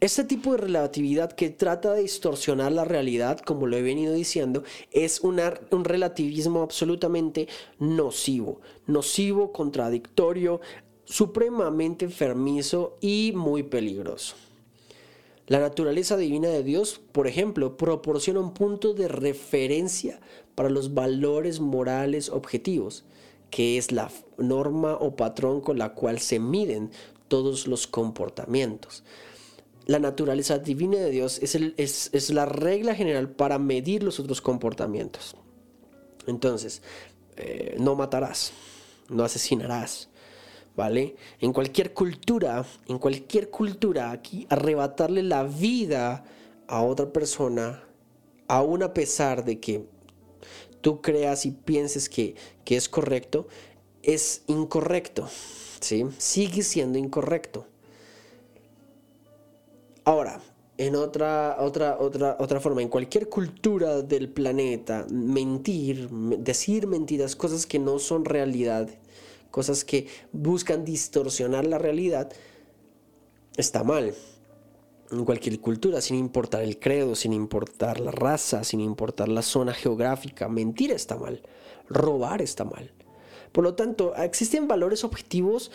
Ese 0.00 0.25
tipo 0.25 0.52
de 0.52 0.59
relatividad 0.59 1.33
que 1.33 1.50
trata 1.50 1.95
de 1.95 2.02
distorsionar 2.02 2.73
la 2.73 2.85
realidad, 2.85 3.40
como 3.40 3.66
lo 3.66 3.76
he 3.76 3.83
venido 3.83 4.12
diciendo, 4.12 4.62
es 4.92 5.21
un 5.21 5.85
relativismo 5.85 6.62
absolutamente 6.62 7.49
nocivo, 7.78 8.61
nocivo, 8.87 9.52
contradictorio, 9.52 10.61
supremamente 11.07 12.05
enfermizo 12.05 12.99
y 13.01 13.33
muy 13.35 13.63
peligroso. 13.63 14.37
La 15.47 15.61
naturaleza 15.61 16.17
divina 16.17 16.49
de 16.49 16.65
Dios, 16.65 17.01
por 17.13 17.29
ejemplo, 17.29 17.77
proporciona 17.77 18.41
un 18.41 18.53
punto 18.53 18.95
de 18.95 19.07
referencia 19.07 20.21
para 20.57 20.69
los 20.71 20.93
valores 20.93 21.61
morales 21.61 22.29
objetivos, 22.31 23.05
que 23.51 23.79
es 23.79 23.93
la 23.93 24.11
norma 24.39 24.95
o 24.95 25.15
patrón 25.15 25.61
con 25.61 25.79
la 25.79 25.95
cual 25.95 26.19
se 26.19 26.41
miden 26.41 26.91
todos 27.29 27.69
los 27.69 27.87
comportamientos. 27.87 29.05
La 29.87 30.01
naturaleza 30.01 30.59
divina 30.59 30.99
de 30.99 31.11
Dios 31.11 31.39
es, 31.41 32.31
la 32.31 32.47
regla 32.47 32.97
general 32.97 33.31
para 33.31 33.61
medir 33.61 34.03
los 34.03 34.19
otros 34.19 34.41
comportamientos. 34.41 35.37
Entonces, 36.27 36.83
eh, 37.37 37.77
no 37.79 37.95
matarás, 37.95 38.51
no 39.09 39.23
asesinarás, 39.23 40.09
¿vale? 40.76 41.16
En 41.40 41.52
cualquier 41.52 41.95
cultura, 41.95 42.64
en 42.87 42.99
cualquier 42.99 43.50
cultura, 43.50 44.11
aquí 44.11 44.47
arrebatarle 44.50 45.23
la 45.23 45.42
vida 45.42 46.25
a 46.68 46.83
otra 46.83 47.12
persona, 47.12 47.83
aún 48.47 48.83
a 48.83 48.92
pesar 48.92 49.45
de 49.45 49.59
que 49.59 49.87
tú 50.83 51.00
creas 51.00 51.47
y 51.47 51.50
pienses 51.50 52.09
que, 52.09 52.37
que 52.64 52.76
es 52.76 52.88
correcto, 52.88 53.49
es 54.02 54.42
incorrecto, 54.47 55.28
¿sí? 55.80 56.04
Sigue 56.18 56.62
siendo 56.62 56.99
incorrecto. 56.99 57.66
Ahora, 60.04 60.40
en 60.78 60.95
otra, 60.95 61.56
otra, 61.59 61.97
otra, 61.99 62.37
otra 62.38 62.61
forma, 62.61 62.83
en 62.83 62.88
cualquier 62.88 63.28
cultura 63.28 64.02
del 64.02 64.28
planeta, 64.28 65.06
mentir, 65.11 66.09
decir 66.11 66.87
mentiras, 66.87 67.35
cosas 67.35 67.66
que 67.66 67.78
no 67.78 67.99
son 67.99 68.25
realidad, 68.25 68.88
cosas 69.50 69.85
que 69.85 70.09
buscan 70.33 70.85
distorsionar 70.85 71.67
la 71.67 71.79
realidad, 71.79 72.33
está 73.57 73.85
mal. 73.85 74.15
En 75.11 75.25
cualquier 75.25 75.61
cultura, 75.61 76.00
sin 76.00 76.17
importar 76.17 76.62
el 76.62 76.79
credo, 76.79 77.15
sin 77.15 77.33
importar 77.33 78.00
la 78.00 78.11
raza, 78.11 78.65
sin 78.65 78.81
importar 78.81 79.29
la 79.29 79.43
zona 79.43 79.73
geográfica, 79.73 80.49
mentir 80.49 80.91
está 80.91 81.17
mal, 81.17 81.43
robar 81.88 82.43
está 82.43 82.65
mal. 82.65 82.93
Por 83.53 83.65
lo 83.65 83.75
tanto, 83.75 84.15
existen 84.17 84.69
valores 84.69 85.05
objetivos 85.05 85.71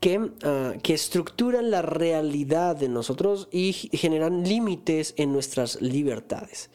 que, 0.00 0.30
ah, 0.44 0.74
que, 0.82 0.94
estructuran 0.94 1.70
la 1.70 1.82
realidad 1.82 2.76
de 2.76 2.88
nosotros 2.88 3.48
y 3.50 3.72
generan 3.72 4.44
límites 4.44 5.14
en 5.16 5.32
nuestras 5.32 5.82
libertades. 5.82 6.70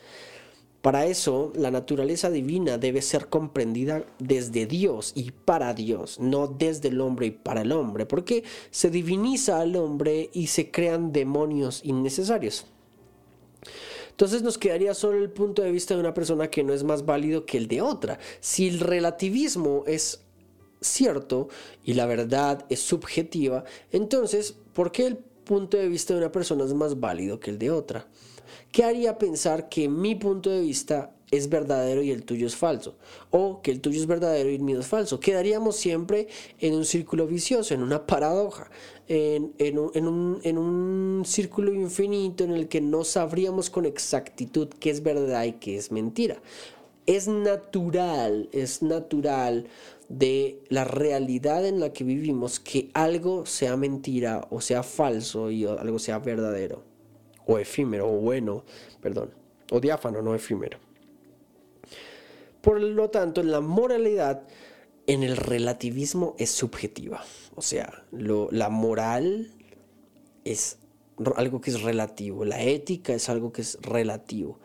Para 0.81 1.05
eso, 1.05 1.53
la 1.55 1.69
naturaleza 1.69 2.31
divina 2.31 2.79
debe 2.79 3.03
ser 3.03 3.27
comprendida 3.27 4.03
desde 4.17 4.65
Dios 4.65 5.11
y 5.13 5.31
para 5.31 5.75
Dios, 5.75 6.19
no 6.19 6.47
desde 6.47 6.87
el 6.87 7.01
hombre 7.01 7.27
y 7.27 7.31
para 7.31 7.61
el 7.61 7.71
hombre, 7.71 8.07
porque 8.07 8.43
se 8.71 8.89
diviniza 8.89 9.59
al 9.59 9.75
hombre 9.75 10.31
y 10.33 10.47
se 10.47 10.71
crean 10.71 11.11
demonios 11.11 11.81
innecesarios. 11.83 12.65
Entonces 14.09 14.41
nos 14.41 14.57
quedaría 14.57 14.95
solo 14.95 15.17
el 15.19 15.29
punto 15.29 15.61
de 15.61 15.71
vista 15.71 15.93
de 15.93 15.99
una 15.99 16.13
persona 16.13 16.49
que 16.49 16.63
no 16.63 16.73
es 16.73 16.83
más 16.83 17.05
válido 17.05 17.45
que 17.45 17.57
el 17.57 17.67
de 17.67 17.81
otra. 17.81 18.19
Si 18.39 18.67
el 18.67 18.79
relativismo 18.79 19.83
es 19.85 20.21
cierto 20.79 21.49
y 21.83 21.93
la 21.93 22.07
verdad 22.07 22.65
es 22.69 22.79
subjetiva, 22.79 23.63
entonces, 23.91 24.55
¿por 24.73 24.91
qué 24.91 25.05
el 25.07 25.17
punto 25.43 25.77
de 25.77 25.87
vista 25.87 26.13
de 26.13 26.19
una 26.19 26.31
persona 26.31 26.65
es 26.65 26.73
más 26.73 26.99
válido 26.99 27.39
que 27.39 27.51
el 27.51 27.57
de 27.57 27.71
otra? 27.71 28.07
¿Qué 28.71 28.83
haría 28.83 29.17
pensar 29.17 29.69
que 29.69 29.89
mi 29.89 30.15
punto 30.15 30.49
de 30.49 30.61
vista 30.61 31.13
es 31.29 31.49
verdadero 31.49 32.01
y 32.01 32.11
el 32.11 32.23
tuyo 32.23 32.47
es 32.47 32.55
falso? 32.55 32.95
O 33.29 33.61
que 33.61 33.71
el 33.71 33.81
tuyo 33.81 33.99
es 33.99 34.07
verdadero 34.07 34.49
y 34.49 34.55
el 34.55 34.61
mío 34.61 34.79
es 34.79 34.87
falso. 34.87 35.19
Quedaríamos 35.19 35.75
siempre 35.75 36.27
en 36.59 36.73
un 36.75 36.85
círculo 36.85 37.27
vicioso, 37.27 37.73
en 37.73 37.83
una 37.83 38.05
paradoja, 38.05 38.69
en, 39.07 39.77
un, 39.77 40.41
un 40.57 41.23
círculo 41.25 41.73
infinito 41.73 42.43
en 42.43 42.51
el 42.51 42.67
que 42.67 42.81
no 42.81 43.03
sabríamos 43.03 43.69
con 43.69 43.85
exactitud 43.85 44.69
qué 44.79 44.89
es 44.89 45.03
verdad 45.03 45.43
y 45.43 45.53
qué 45.53 45.77
es 45.77 45.91
mentira. 45.91 46.41
Es 47.05 47.27
natural, 47.27 48.47
es 48.53 48.81
natural 48.81 49.67
de 50.11 50.61
la 50.67 50.83
realidad 50.83 51.65
en 51.65 51.79
la 51.79 51.93
que 51.93 52.03
vivimos 52.03 52.59
que 52.59 52.91
algo 52.93 53.45
sea 53.45 53.77
mentira 53.77 54.45
o 54.49 54.59
sea 54.59 54.83
falso 54.83 55.49
y 55.49 55.65
algo 55.65 55.99
sea 55.99 56.19
verdadero 56.19 56.83
o 57.45 57.57
efímero, 57.57 58.11
o 58.11 58.17
bueno, 58.17 58.63
perdón, 59.01 59.31
o 59.71 59.79
diáfano, 59.79 60.21
no 60.21 60.35
efímero. 60.35 60.77
Por 62.61 62.79
lo 62.79 63.09
tanto, 63.09 63.41
la 63.41 63.61
moralidad 63.61 64.43
en 65.07 65.23
el 65.23 65.37
relativismo 65.37 66.35
es 66.37 66.51
subjetiva. 66.51 67.23
O 67.55 67.61
sea, 67.61 68.03
la 68.11 68.69
moral 68.69 69.51
es 70.45 70.77
algo 71.35 71.61
que 71.61 71.71
es 71.71 71.81
relativo, 71.81 72.45
la 72.45 72.61
ética 72.61 73.13
es 73.13 73.29
algo 73.29 73.51
que 73.51 73.61
es 73.61 73.77
relativo. 73.81 74.59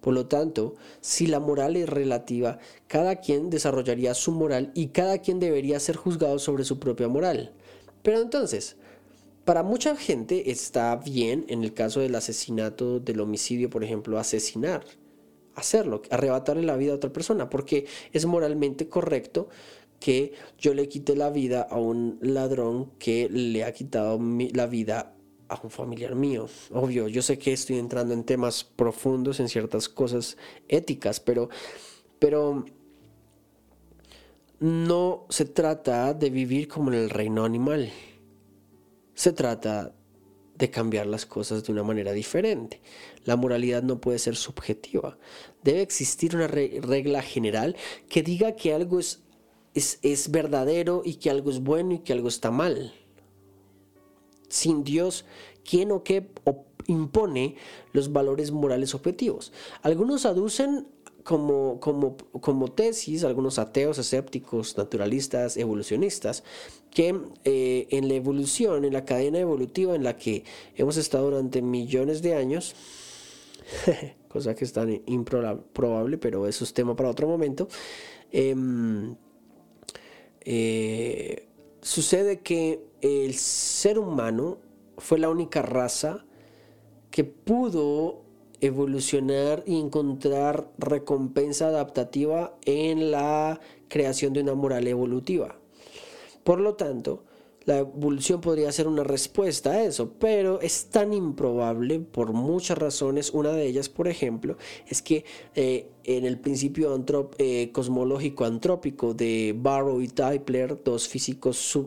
Por 0.00 0.14
lo 0.14 0.26
tanto, 0.26 0.76
si 1.00 1.26
la 1.26 1.40
moral 1.40 1.76
es 1.76 1.88
relativa, 1.88 2.58
cada 2.86 3.16
quien 3.16 3.50
desarrollaría 3.50 4.14
su 4.14 4.32
moral 4.32 4.70
y 4.74 4.88
cada 4.88 5.18
quien 5.18 5.40
debería 5.40 5.80
ser 5.80 5.96
juzgado 5.96 6.38
sobre 6.38 6.64
su 6.64 6.78
propia 6.78 7.08
moral. 7.08 7.52
Pero 8.02 8.20
entonces, 8.20 8.76
para 9.44 9.62
mucha 9.62 9.96
gente 9.96 10.50
está 10.50 10.96
bien, 10.96 11.44
en 11.48 11.64
el 11.64 11.74
caso 11.74 12.00
del 12.00 12.14
asesinato, 12.14 13.00
del 13.00 13.20
homicidio, 13.20 13.68
por 13.68 13.84
ejemplo, 13.84 14.18
asesinar, 14.18 14.84
hacerlo, 15.54 16.02
arrebatarle 16.10 16.62
la 16.62 16.76
vida 16.76 16.92
a 16.92 16.96
otra 16.96 17.12
persona, 17.12 17.50
porque 17.50 17.86
es 18.12 18.26
moralmente 18.26 18.88
correcto 18.88 19.48
que 19.98 20.32
yo 20.58 20.72
le 20.72 20.88
quite 20.88 21.14
la 21.14 21.30
vida 21.30 21.62
a 21.62 21.78
un 21.78 22.18
ladrón 22.22 22.90
que 22.98 23.28
le 23.28 23.64
ha 23.64 23.72
quitado 23.72 24.18
la 24.54 24.66
vida 24.66 25.14
a 25.50 25.60
un 25.62 25.70
familiar 25.70 26.14
mío. 26.14 26.48
Obvio, 26.72 27.08
yo 27.08 27.22
sé 27.22 27.38
que 27.38 27.52
estoy 27.52 27.78
entrando 27.78 28.14
en 28.14 28.24
temas 28.24 28.64
profundos, 28.64 29.40
en 29.40 29.48
ciertas 29.48 29.88
cosas 29.88 30.36
éticas, 30.68 31.20
pero, 31.20 31.48
pero 32.18 32.64
no 34.60 35.26
se 35.28 35.46
trata 35.46 36.14
de 36.14 36.30
vivir 36.30 36.68
como 36.68 36.92
en 36.92 36.98
el 36.98 37.10
reino 37.10 37.44
animal. 37.44 37.90
Se 39.14 39.32
trata 39.32 39.94
de 40.54 40.70
cambiar 40.70 41.06
las 41.06 41.26
cosas 41.26 41.64
de 41.64 41.72
una 41.72 41.82
manera 41.82 42.12
diferente. 42.12 42.80
La 43.24 43.36
moralidad 43.36 43.82
no 43.82 44.00
puede 44.00 44.18
ser 44.18 44.36
subjetiva. 44.36 45.18
Debe 45.64 45.80
existir 45.82 46.36
una 46.36 46.46
regla 46.46 47.22
general 47.22 47.76
que 48.08 48.22
diga 48.22 48.54
que 48.54 48.74
algo 48.74 49.00
es, 49.00 49.22
es, 49.74 50.30
verdadero 50.30 51.02
y 51.04 51.14
que 51.14 51.30
algo 51.30 51.50
es 51.50 51.60
bueno 51.60 51.94
y 51.94 51.98
que 52.00 52.12
algo 52.12 52.28
está 52.28 52.50
mal. 52.50 52.92
Sin 54.50 54.84
Dios, 54.84 55.24
¿quién 55.64 55.92
o 55.92 56.02
qué 56.02 56.28
impone 56.86 57.54
los 57.92 58.12
valores 58.12 58.50
morales 58.50 58.94
objetivos? 58.94 59.52
Algunos 59.82 60.26
aducen 60.26 60.88
como, 61.24 61.78
como, 61.80 62.16
como, 62.16 62.72
tesis, 62.72 63.22
algunos 63.24 63.60
ateos, 63.60 63.98
escépticos, 63.98 64.76
naturalistas, 64.76 65.56
evolucionistas, 65.56 66.42
que 66.90 67.16
eh, 67.44 67.86
en 67.90 68.08
la 68.08 68.14
evolución, 68.14 68.84
en 68.84 68.92
la 68.92 69.04
cadena 69.04 69.38
evolutiva 69.38 69.94
en 69.94 70.02
la 70.02 70.16
que 70.16 70.44
hemos 70.74 70.96
estado 70.96 71.30
durante 71.30 71.62
millones 71.62 72.22
de 72.22 72.34
años, 72.34 72.74
cosa 74.28 74.54
que 74.56 74.64
es 74.64 74.72
tan 74.72 75.00
improbable, 75.06 76.18
pero 76.18 76.48
eso 76.48 76.64
es 76.64 76.74
tema 76.74 76.96
para 76.96 77.10
otro 77.10 77.28
momento, 77.28 77.68
em, 78.32 79.14
eh, 80.40 81.46
sucede 81.82 82.40
que 82.40 82.89
el 83.02 83.34
ser 83.34 83.98
humano 83.98 84.58
fue 84.98 85.18
la 85.18 85.30
única 85.30 85.62
raza 85.62 86.24
que 87.10 87.24
pudo 87.24 88.22
evolucionar 88.60 89.62
y 89.66 89.78
encontrar 89.78 90.70
recompensa 90.78 91.68
adaptativa 91.68 92.56
en 92.66 93.10
la 93.10 93.60
creación 93.88 94.32
de 94.32 94.42
una 94.42 94.54
moral 94.54 94.86
evolutiva. 94.86 95.56
Por 96.44 96.60
lo 96.60 96.74
tanto, 96.74 97.24
la 97.64 97.78
evolución 97.78 98.40
podría 98.40 98.72
ser 98.72 98.88
una 98.88 99.04
respuesta 99.04 99.72
a 99.72 99.84
eso, 99.84 100.14
pero 100.18 100.60
es 100.60 100.86
tan 100.86 101.12
improbable 101.12 102.00
por 102.00 102.32
muchas 102.32 102.78
razones. 102.78 103.30
Una 103.30 103.52
de 103.52 103.66
ellas, 103.66 103.88
por 103.88 104.08
ejemplo, 104.08 104.56
es 104.88 105.02
que 105.02 105.24
eh, 105.54 105.88
en 106.04 106.24
el 106.24 106.38
principio 106.38 107.04
eh, 107.38 107.70
cosmológico 107.72 108.44
antrópico 108.44 109.12
de 109.12 109.54
Barrow 109.56 110.00
y 110.00 110.08
Typler, 110.08 110.82
dos 110.82 111.06
físicos 111.08 111.78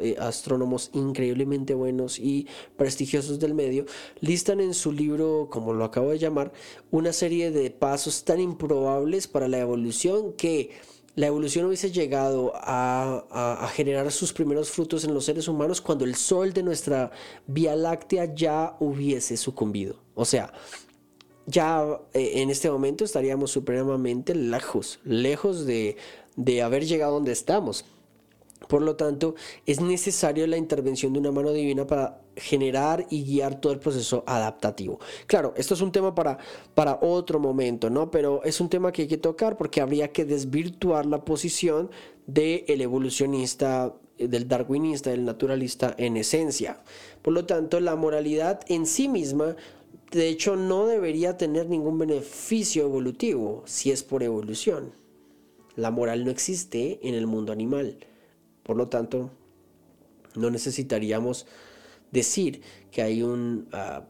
eh, 0.00 0.16
astrónomos 0.20 0.90
increíblemente 0.92 1.74
buenos 1.74 2.18
y 2.18 2.46
prestigiosos 2.76 3.40
del 3.40 3.54
medio, 3.54 3.86
listan 4.20 4.60
en 4.60 4.74
su 4.74 4.92
libro, 4.92 5.48
como 5.50 5.72
lo 5.72 5.84
acabo 5.84 6.10
de 6.10 6.18
llamar, 6.18 6.52
una 6.90 7.12
serie 7.12 7.50
de 7.50 7.70
pasos 7.70 8.24
tan 8.24 8.40
improbables 8.40 9.26
para 9.26 9.48
la 9.48 9.58
evolución 9.58 10.32
que 10.34 10.70
la 11.16 11.26
evolución 11.28 11.66
hubiese 11.66 11.92
llegado 11.92 12.52
a, 12.54 13.68
generar 13.74 14.10
sus 14.10 14.32
primeros 14.32 14.70
frutos 14.70 15.04
en 15.04 15.14
los 15.14 15.24
seres 15.24 15.48
humanos 15.48 15.80
cuando 15.80 16.04
el 16.04 16.14
sol 16.14 16.52
de 16.52 16.62
nuestra 16.62 17.10
Vía 17.46 17.76
Láctea 17.76 18.34
ya 18.34 18.76
hubiese 18.80 19.36
sucumbido. 19.36 19.96
O 20.14 20.24
sea, 20.24 20.52
ya 21.46 22.00
eh, 22.12 22.42
en 22.42 22.50
este 22.50 22.70
momento 22.70 23.04
estaríamos 23.04 23.50
supremamente 23.50 24.34
lejos, 24.34 25.00
lejos 25.04 25.66
de 25.66 25.96
haber 26.62 26.84
llegado 26.84 27.14
donde 27.14 27.32
estamos. 27.32 27.84
Por 28.68 28.82
lo 28.82 28.96
tanto, 28.96 29.34
es 29.66 29.80
necesaria 29.80 30.46
la 30.46 30.56
intervención 30.56 31.12
de 31.12 31.18
una 31.18 31.32
mano 31.32 31.52
divina 31.52 31.86
para 31.86 32.20
generar 32.36 33.06
y 33.10 33.24
guiar 33.24 33.60
todo 33.60 33.72
el 33.72 33.78
proceso 33.78 34.24
adaptativo. 34.26 34.98
Claro, 35.26 35.54
esto 35.56 35.74
es 35.74 35.80
un 35.80 35.92
tema 35.92 36.14
para, 36.14 36.38
para 36.74 36.98
otro 37.00 37.38
momento, 37.38 37.90
¿no? 37.90 38.10
Pero 38.10 38.42
es 38.44 38.60
un 38.60 38.68
tema 38.68 38.92
que 38.92 39.02
hay 39.02 39.08
que 39.08 39.18
tocar 39.18 39.56
porque 39.56 39.80
habría 39.80 40.12
que 40.12 40.24
desvirtuar 40.24 41.06
la 41.06 41.24
posición 41.24 41.90
del 42.26 42.80
evolucionista, 42.80 43.94
del 44.18 44.48
darwinista, 44.48 45.10
del 45.10 45.24
naturalista 45.24 45.94
en 45.98 46.16
esencia. 46.16 46.82
Por 47.22 47.34
lo 47.34 47.44
tanto, 47.46 47.80
la 47.80 47.96
moralidad 47.96 48.60
en 48.68 48.86
sí 48.86 49.08
misma, 49.08 49.56
de 50.10 50.28
hecho, 50.28 50.56
no 50.56 50.86
debería 50.86 51.36
tener 51.36 51.68
ningún 51.68 51.98
beneficio 51.98 52.84
evolutivo 52.84 53.62
si 53.66 53.90
es 53.90 54.02
por 54.02 54.22
evolución. 54.22 54.92
La 55.76 55.90
moral 55.90 56.24
no 56.24 56.30
existe 56.30 57.00
en 57.02 57.14
el 57.14 57.26
mundo 57.26 57.52
animal. 57.52 57.98
Por 58.64 58.76
lo 58.76 58.88
tanto, 58.88 59.30
no 60.34 60.50
necesitaríamos 60.50 61.46
decir 62.10 62.62
que 62.90 63.02
hay 63.02 63.22
un, 63.22 63.68
ah, 63.72 64.04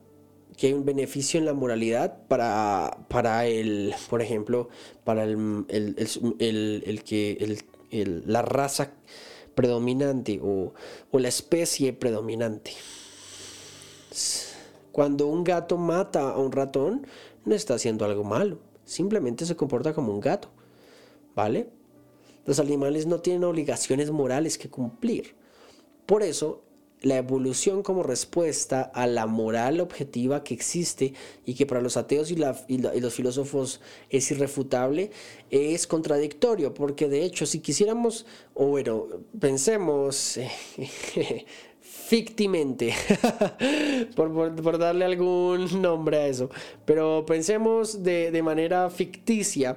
que 0.57 0.69
hay 0.69 0.73
un 0.73 0.85
beneficio 0.85 1.39
en 1.39 1.47
la 1.47 1.55
moralidad 1.55 2.27
para, 2.29 2.99
para 3.09 3.47
el, 3.47 3.95
por 4.09 4.23
ejemplo, 4.23 4.69
para 5.05 5.25
el, 5.25 5.67
el, 5.69 7.03
que 7.05 7.59
la 7.91 8.43
raza 8.43 8.93
predominante 9.55 10.41
o, 10.43 10.75
o 11.11 11.19
la 11.19 11.29
especie 11.29 11.93
predominante. 11.93 12.73
Cuando 14.93 15.27
un 15.27 15.43
gato 15.43 15.77
mata 15.77 16.31
a 16.31 16.39
un 16.39 16.53
ratón, 16.53 17.07
no 17.45 17.55
está 17.55 17.75
haciendo 17.75 18.05
algo 18.05 18.23
malo, 18.23 18.59
simplemente 18.85 19.45
se 19.45 19.57
comporta 19.57 19.93
como 19.93 20.13
un 20.13 20.21
gato, 20.21 20.49
¿vale? 21.35 21.69
Los 22.47 22.59
animales 22.59 23.07
no 23.07 23.21
tienen 23.21 23.45
obligaciones 23.45 24.11
morales 24.11 24.59
que 24.59 24.69
cumplir. 24.69 25.35
Por 26.07 26.23
eso, 26.23 26.63
la 27.05 27.17
evolución 27.17 27.83
como 27.83 28.03
respuesta 28.03 28.83
a 28.83 29.07
la 29.07 29.27
moral 29.27 29.81
objetiva 29.81 30.43
que 30.43 30.55
existe 30.55 31.13
y 31.45 31.55
que 31.55 31.67
para 31.67 31.81
los 31.81 31.97
ateos 31.97 32.31
y, 32.31 32.37
los 32.37 33.15
filósofos 33.15 33.81
es 34.11 34.31
irrefutable, 34.31 35.11
es 35.51 35.87
contradictorio, 35.87 36.73
porque 36.73 37.09
de 37.09 37.25
hecho 37.25 37.47
si 37.47 37.61
quisiéramos, 37.61 38.27
o 38.55 38.67
bueno, 38.69 39.07
pensemos 39.39 40.41
fictimente, 41.81 42.95
por, 44.17 44.79
darle 44.79 45.05
algún 45.05 45.83
nombre 45.83 46.17
a 46.17 46.27
eso, 46.27 46.49
pero 46.87 47.25
pensemos 47.27 48.03
de 48.03 48.43
manera 48.43 48.89
ficticia 48.89 49.77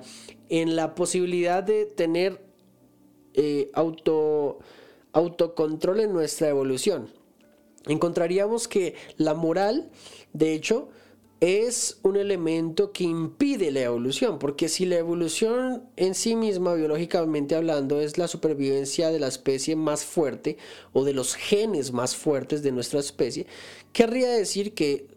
en 0.49 0.77
la 0.77 0.95
posibilidad 0.95 1.61
de 1.61 1.85
tener 1.85 2.46
eh, 3.37 3.69
auto, 3.73 4.59
autocontrol 5.13 6.01
en 6.01 6.11
nuestra 6.11 6.49
evolución. 6.49 7.07
Encontraríamos 7.85 8.67
que 8.67 8.95
la 9.15 9.33
moral, 9.33 9.89
de 10.33 10.53
hecho, 10.53 10.89
es 11.39 11.99
un 12.01 12.17
elemento 12.17 12.91
que 12.91 13.03
impide 13.03 13.71
la 13.71 13.81
evolución, 13.81 14.39
porque 14.39 14.69
si 14.69 14.85
la 14.85 14.97
evolución 14.97 15.83
en 15.95 16.15
sí 16.15 16.35
misma, 16.35 16.73
biológicamente 16.73 17.55
hablando, 17.55 18.01
es 18.01 18.17
la 18.17 18.27
supervivencia 18.27 19.11
de 19.11 19.19
la 19.19 19.27
especie 19.27 19.75
más 19.75 20.03
fuerte 20.03 20.57
o 20.93 21.05
de 21.05 21.13
los 21.13 21.35
genes 21.35 21.91
más 21.91 22.15
fuertes 22.15 22.63
de 22.63 22.71
nuestra 22.71 22.99
especie, 22.99 23.45
querría 23.93 24.31
decir 24.31 24.73
que 24.73 25.15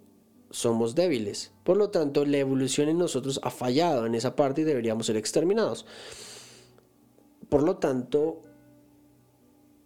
somos 0.51 0.95
débiles. 0.95 1.53
Por 1.65 1.79
lo 1.79 1.89
tanto, 1.89 2.27
la 2.27 2.39
evolución 2.39 2.91
en 2.91 2.99
nosotros 2.99 3.41
ha 3.43 3.51
fallado 3.51 4.05
en 4.05 4.15
esa 4.15 4.37
parte 4.37 4.61
y 4.61 4.65
deberíamos 4.65 5.07
ser 5.07 5.17
exterminados. 5.17 5.87
Por 7.51 7.63
lo 7.65 7.77
tanto, 7.77 8.41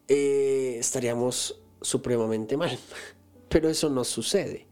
eh, 0.06 0.76
estaríamos 0.78 1.60
supremamente 1.80 2.56
mal. 2.56 2.78
Pero 3.48 3.68
eso 3.68 3.90
no 3.90 4.04
sucede. 4.04 4.66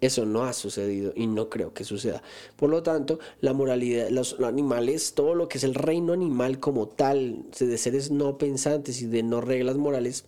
Eso 0.00 0.26
no 0.26 0.44
ha 0.44 0.52
sucedido 0.52 1.12
y 1.16 1.26
no 1.26 1.48
creo 1.48 1.72
que 1.72 1.84
suceda. 1.84 2.22
Por 2.56 2.68
lo 2.68 2.82
tanto, 2.82 3.18
la 3.40 3.54
moralidad, 3.54 4.10
los 4.10 4.38
animales, 4.40 5.14
todo 5.14 5.34
lo 5.34 5.48
que 5.48 5.56
es 5.56 5.64
el 5.64 5.74
reino 5.74 6.12
animal 6.12 6.60
como 6.60 6.88
tal, 6.88 7.46
de 7.58 7.78
seres 7.78 8.10
no 8.10 8.36
pensantes 8.36 9.00
y 9.00 9.06
de 9.06 9.22
no 9.22 9.40
reglas 9.40 9.76
morales, 9.76 10.26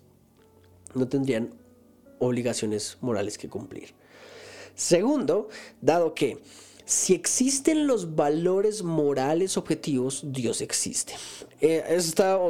no 0.95 1.09
tendrían 1.09 1.53
obligaciones 2.21 2.97
morales 3.03 3.37
que 3.37 3.51
cumplir. 3.51 3.91
Segundo, 4.75 5.49
dado 5.83 6.15
que 6.15 6.39
si 6.87 7.15
existen 7.15 7.89
los 7.89 8.15
valores 8.15 8.85
morales 8.85 9.57
objetivos, 9.57 10.23
Dios 10.29 10.61
existe. 10.61 11.15
Eh, 11.61 11.83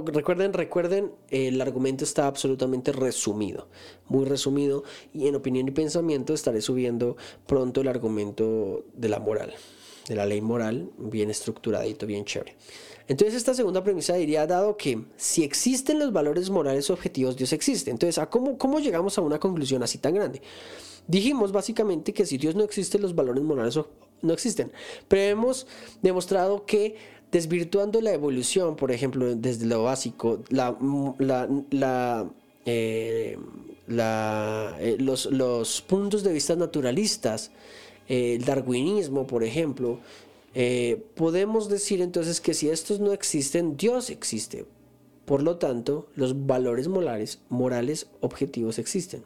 recuerden, 0.05 0.53
recuerden, 0.53 1.11
el 1.31 1.59
argumento 1.59 2.05
está 2.05 2.27
absolutamente 2.27 2.92
resumido, 2.92 3.66
muy 4.09 4.27
resumido, 4.27 4.85
y 5.14 5.27
en 5.27 5.37
opinión 5.37 5.66
y 5.68 5.70
pensamiento 5.70 6.35
estaré 6.35 6.61
subiendo 6.61 7.16
pronto 7.46 7.81
el 7.81 7.88
argumento 7.88 8.85
de 8.92 9.09
la 9.09 9.20
moral, 9.20 9.55
de 10.07 10.14
la 10.16 10.27
ley 10.27 10.42
moral, 10.42 10.90
bien 10.99 11.31
estructuradito, 11.31 12.07
bien 12.07 12.27
chévere. 12.27 12.57
Entonces 13.09 13.37
esta 13.37 13.55
segunda 13.55 13.83
premisa 13.83 14.16
diría, 14.16 14.46
dado 14.46 14.77
que 14.77 15.03
si 15.16 15.44
existen 15.44 15.99
los 15.99 16.12
valores 16.12 16.51
morales 16.51 16.90
objetivos, 16.90 17.38
Dios 17.38 17.55
existe. 17.55 17.90
Entonces, 17.90 18.18
¿a 18.18 18.29
cómo, 18.29 18.59
cómo 18.59 18.81
llegamos 18.81 19.16
a 19.16 19.22
una 19.22 19.38
conclusión 19.38 19.83
así 19.83 19.96
tan 19.96 20.14
grande? 20.14 20.42
Dijimos 21.07 21.53
básicamente 21.53 22.12
que 22.12 22.27
si 22.27 22.37
Dios 22.37 22.57
no 22.57 22.64
existe, 22.64 22.99
los 22.99 23.14
valores 23.14 23.44
morales 23.44 23.79
no 24.22 24.33
existen. 24.33 24.72
Pero 25.09 25.22
hemos 25.22 25.66
demostrado 26.02 26.64
que 26.64 26.96
desvirtuando 27.33 28.00
la 28.00 28.12
evolución, 28.12 28.76
por 28.76 28.92
ejemplo, 28.92 29.35
desde 29.35 29.66
lo 29.66 29.83
básico, 29.83 30.42
la, 30.48 30.76
la, 31.18 32.31
eh, 32.64 33.37
eh, 33.88 34.96
los, 34.98 35.85
puntos 35.87 36.22
de 36.22 36.33
vista 36.33 36.57
naturalistas, 36.57 37.50
eh, 38.09 38.37
el 38.37 38.44
darwinismo, 38.44 39.26
por 39.26 39.44
ejemplo, 39.44 40.00
podemos 41.14 41.68
decir 41.68 42.00
entonces 42.00 42.40
que 42.40 42.55
si 42.55 42.70
estos 42.70 43.00
no 43.00 43.12
existen, 43.12 43.76
Dios 43.76 44.09
existe. 44.09 44.64
Por 45.26 45.42
lo 45.42 45.59
tanto, 45.59 46.09
los 46.14 46.46
valores 46.46 46.88
morales 46.88 48.07
objetivos 48.20 48.79
existen. 48.79 49.22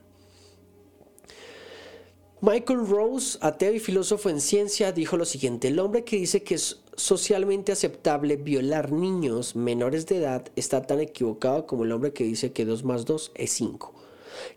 Michael 2.42 2.86
Rose, 2.86 3.38
ateo 3.42 3.74
y 3.74 3.80
filósofo 3.80 4.30
en 4.30 4.40
ciencia, 4.40 4.92
dijo 4.92 5.18
lo 5.18 5.26
siguiente, 5.26 5.68
el 5.68 5.78
hombre 5.78 6.04
que 6.04 6.16
dice 6.16 6.42
que 6.42 6.54
es 6.54 6.80
socialmente 6.96 7.70
aceptable 7.70 8.36
violar 8.36 8.92
niños 8.92 9.56
menores 9.56 10.06
de 10.06 10.18
edad 10.18 10.46
está 10.56 10.82
tan 10.82 11.00
equivocado 11.00 11.66
como 11.66 11.84
el 11.84 11.92
hombre 11.92 12.14
que 12.14 12.24
dice 12.24 12.52
que 12.52 12.64
2 12.64 12.84
más 12.84 13.04
2 13.04 13.32
es 13.34 13.50
5. 13.52 13.94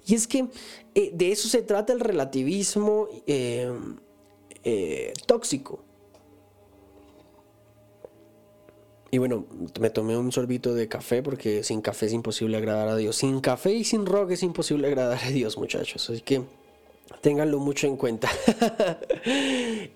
Y 0.05 0.15
es 0.15 0.27
que 0.27 0.47
eh, 0.95 1.11
de 1.13 1.31
eso 1.33 1.49
se 1.49 1.61
trata 1.61 1.91
el 1.91 1.99
relativismo 1.99 3.09
eh, 3.27 3.69
eh, 4.63 5.11
tóxico. 5.25 5.83
Y 9.11 9.17
bueno, 9.17 9.45
me 9.79 9.89
tomé 9.89 10.17
un 10.17 10.31
sorbito 10.31 10.73
de 10.73 10.87
café 10.87 11.21
porque 11.21 11.63
sin 11.63 11.81
café 11.81 12.05
es 12.05 12.13
imposible 12.13 12.55
agradar 12.57 12.87
a 12.87 12.95
Dios. 12.95 13.17
Sin 13.17 13.41
café 13.41 13.73
y 13.73 13.83
sin 13.83 14.05
rock 14.05 14.31
es 14.31 14.41
imposible 14.41 14.87
agradar 14.87 15.19
a 15.21 15.29
Dios, 15.29 15.57
muchachos. 15.57 16.09
Así 16.09 16.21
que 16.21 16.43
ténganlo 17.23 17.57
mucho 17.57 17.87
en 17.87 17.97
cuenta. 17.97 18.29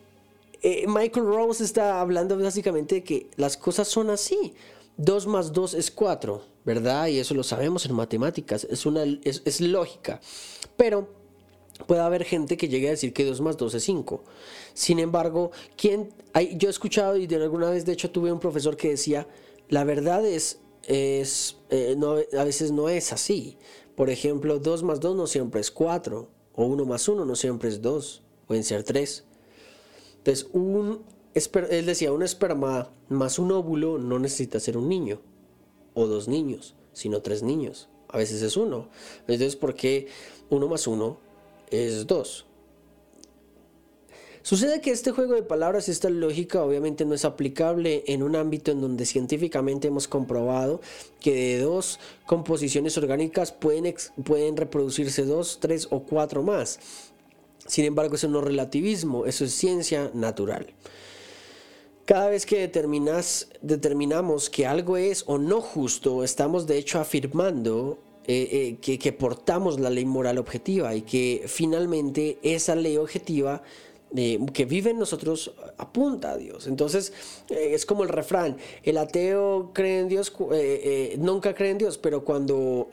Eh, 0.64 0.86
Michael 0.88 1.28
Rose 1.28 1.64
está 1.64 2.02
hablando 2.02 2.36
básicamente 2.36 2.96
de 2.96 3.04
que 3.04 3.30
las 3.36 3.58
cosas 3.58 3.88
son 3.88 4.10
así. 4.10 4.56
2 4.98 5.28
más 5.28 5.54
2 5.54 5.76
es 5.76 5.92
4, 5.92 6.42
¿verdad? 6.66 7.08
Y 7.08 7.20
eso 7.20 7.36
lo 7.36 7.44
sabemos 7.44 7.86
en 7.86 7.94
matemáticas, 7.94 8.64
es, 8.68 8.88
una, 8.88 9.04
es, 9.04 9.62
lógica. 9.62 10.20
Pero 10.76 11.10
puede 11.86 12.02
haber 12.02 12.24
gente 12.24 12.58
que 12.58 12.68
llegue 12.68 12.88
a 12.88 12.92
decir 12.92 13.14
que 13.14 13.24
2 13.24 13.40
más 13.40 13.56
2 13.56 13.76
es 13.76 13.84
5. 13.84 14.24
Sin 14.74 14.98
embargo, 14.98 15.52
¿quién, 15.78 16.10
yo 16.56 16.70
he 16.70 16.72
escuchado 16.72 17.18
y 17.18 17.28
de 17.28 17.36
alguna 17.36 17.70
vez, 17.70 17.86
de 17.86 17.94
hecho, 17.94 18.10
tuve 18.10 18.32
un 18.32 18.40
profesor 18.40 18.76
que 18.76 18.90
decía, 18.90 19.28
la 19.70 19.84
verdad 19.84 20.26
es, 20.26 20.58
es 20.88 21.58
eh, 21.70 21.94
no, 21.96 22.14
a 22.14 22.44
veces 22.44 22.72
no 22.72 22.90
es 22.90 23.14
así. 23.14 23.60
Por 23.96 24.10
ejemplo, 24.10 24.58
2 24.58 24.82
más 24.82 25.00
2 25.00 25.16
no 25.16 25.28
siempre 25.28 25.62
es 25.62 25.70
4 25.70 26.36
o 26.58 26.66
1 26.66 26.86
más 26.86 27.08
1 27.08 27.24
no 27.24 27.36
siempre 27.36 27.70
es 27.70 27.82
2, 27.82 28.24
pueden 28.48 28.64
ser 28.64 28.84
3. 28.84 29.24
Entonces, 30.18 30.50
un, 30.52 31.04
él 31.70 31.86
decía, 31.86 32.12
un 32.12 32.24
esperma 32.24 32.90
más 33.10 33.38
un 33.38 33.52
óvulo 33.52 34.00
no 34.00 34.18
necesita 34.18 34.60
ser 34.60 34.76
un 34.76 34.90
niño 34.90 35.22
o 35.94 36.08
dos 36.08 36.28
niños, 36.28 36.76
sino 36.94 37.22
tres 37.22 37.44
niños. 37.44 37.90
A 38.10 38.18
veces 38.18 38.42
es 38.42 38.58
uno. 38.58 38.90
Entonces, 39.22 39.56
¿por 39.56 39.76
qué 39.76 40.08
1 40.50 40.68
más 40.68 40.88
1 40.88 41.18
es 41.70 42.08
2? 42.08 42.47
Sucede 44.48 44.80
que 44.80 44.92
este 44.92 45.12
juego 45.12 45.34
de 45.34 45.44
palabras, 45.44 45.90
esta 45.90 46.10
lógica 46.10 46.64
obviamente 46.64 47.04
no 47.04 47.14
es 47.14 47.26
aplicable 47.26 48.06
en 48.08 48.24
un 48.24 48.38
ámbito 48.38 48.72
en 48.72 48.80
donde 48.80 49.06
científicamente 49.06 49.90
hemos 49.90 50.08
comprobado 50.08 50.80
que 51.20 51.36
de 51.36 51.60
dos 51.60 52.00
composiciones 52.26 52.98
orgánicas 52.98 53.52
pueden, 53.52 53.94
pueden 54.24 54.56
reproducirse 54.56 55.26
dos, 55.26 55.58
tres 55.60 55.90
o 55.92 56.04
cuatro 56.04 56.44
más. 56.44 56.80
Sin 57.66 57.84
embargo, 57.84 58.16
eso 58.16 58.30
no 58.30 58.40
es 58.40 58.46
relativismo, 58.46 59.26
eso 59.26 59.44
es 59.44 59.52
ciencia 59.52 60.12
natural. 60.14 60.68
Cada 62.06 62.30
vez 62.30 62.46
que 62.46 62.60
determinas, 62.60 63.50
determinamos 63.62 64.50
que 64.50 64.66
algo 64.66 64.96
es 64.96 65.26
o 65.28 65.38
no 65.38 65.60
justo, 65.60 66.24
estamos 66.24 66.68
de 66.68 66.78
hecho 66.78 67.02
afirmando 67.02 68.00
eh, 68.28 68.78
eh, 68.82 68.98
que 68.98 69.12
portamos 69.12 69.78
la 69.78 69.90
ley 69.90 70.06
moral 70.06 70.38
objetiva 70.38 70.96
y 70.96 71.02
que 71.02 71.44
finalmente 71.48 72.40
esa 72.44 72.76
ley 72.76 72.96
objetiva 72.96 73.62
que 74.16 74.66
vive 74.66 74.92
en 74.92 75.00
nosotros 75.00 75.54
apunta 75.78 76.32
a 76.32 76.38
Dios. 76.38 76.68
Entonces 76.68 77.14
eh, 77.50 77.72
es 77.74 77.86
como 77.86 78.04
el 78.04 78.10
refrán, 78.10 78.58
el 78.84 78.98
ateo 78.98 79.72
cree 79.74 80.00
en 80.00 80.08
Dios, 80.08 80.34
eh, 80.52 81.14
eh, 81.14 81.16
nunca 81.20 81.54
cree 81.54 81.72
en 81.72 81.78
Dios, 81.78 81.98
pero 81.98 82.24
cuando, 82.24 82.90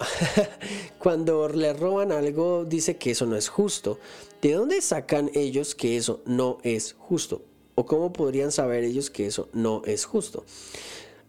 cuando 0.98 1.48
le 1.48 1.72
roban 1.72 2.12
algo 2.12 2.64
dice 2.64 2.96
que 2.96 3.12
eso 3.12 3.26
no 3.26 3.36
es 3.36 3.48
justo. 3.48 3.98
¿De 4.42 4.52
dónde 4.52 4.82
sacan 4.82 5.30
ellos 5.34 5.74
que 5.74 5.96
eso 5.96 6.20
no 6.26 6.58
es 6.62 6.94
justo? 6.98 7.42
¿O 7.76 7.86
cómo 7.86 8.12
podrían 8.12 8.52
saber 8.52 8.84
ellos 8.84 9.10
que 9.10 9.26
eso 9.26 9.48
no 9.52 9.82
es 9.84 10.04
justo? 10.04 10.44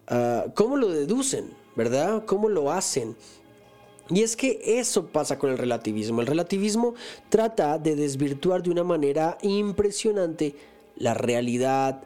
Ah, 0.07 0.45
¿Cómo 0.53 0.77
lo 0.77 0.89
deducen? 0.89 1.49
¿Verdad? 1.75 2.25
¿Cómo 2.25 2.49
lo 2.49 2.71
hacen? 2.71 3.15
Y 4.09 4.21
es 4.21 4.35
que 4.35 4.61
eso 4.63 5.07
pasa 5.07 5.39
con 5.39 5.49
el 5.49 5.57
relativismo. 5.57 6.21
El 6.21 6.27
relativismo 6.27 6.93
trata 7.29 7.79
de 7.79 7.95
desvirtuar 7.95 8.61
de 8.61 8.69
una 8.69 8.83
manera 8.83 9.37
impresionante 9.41 10.55
la 10.97 11.13
realidad, 11.15 12.03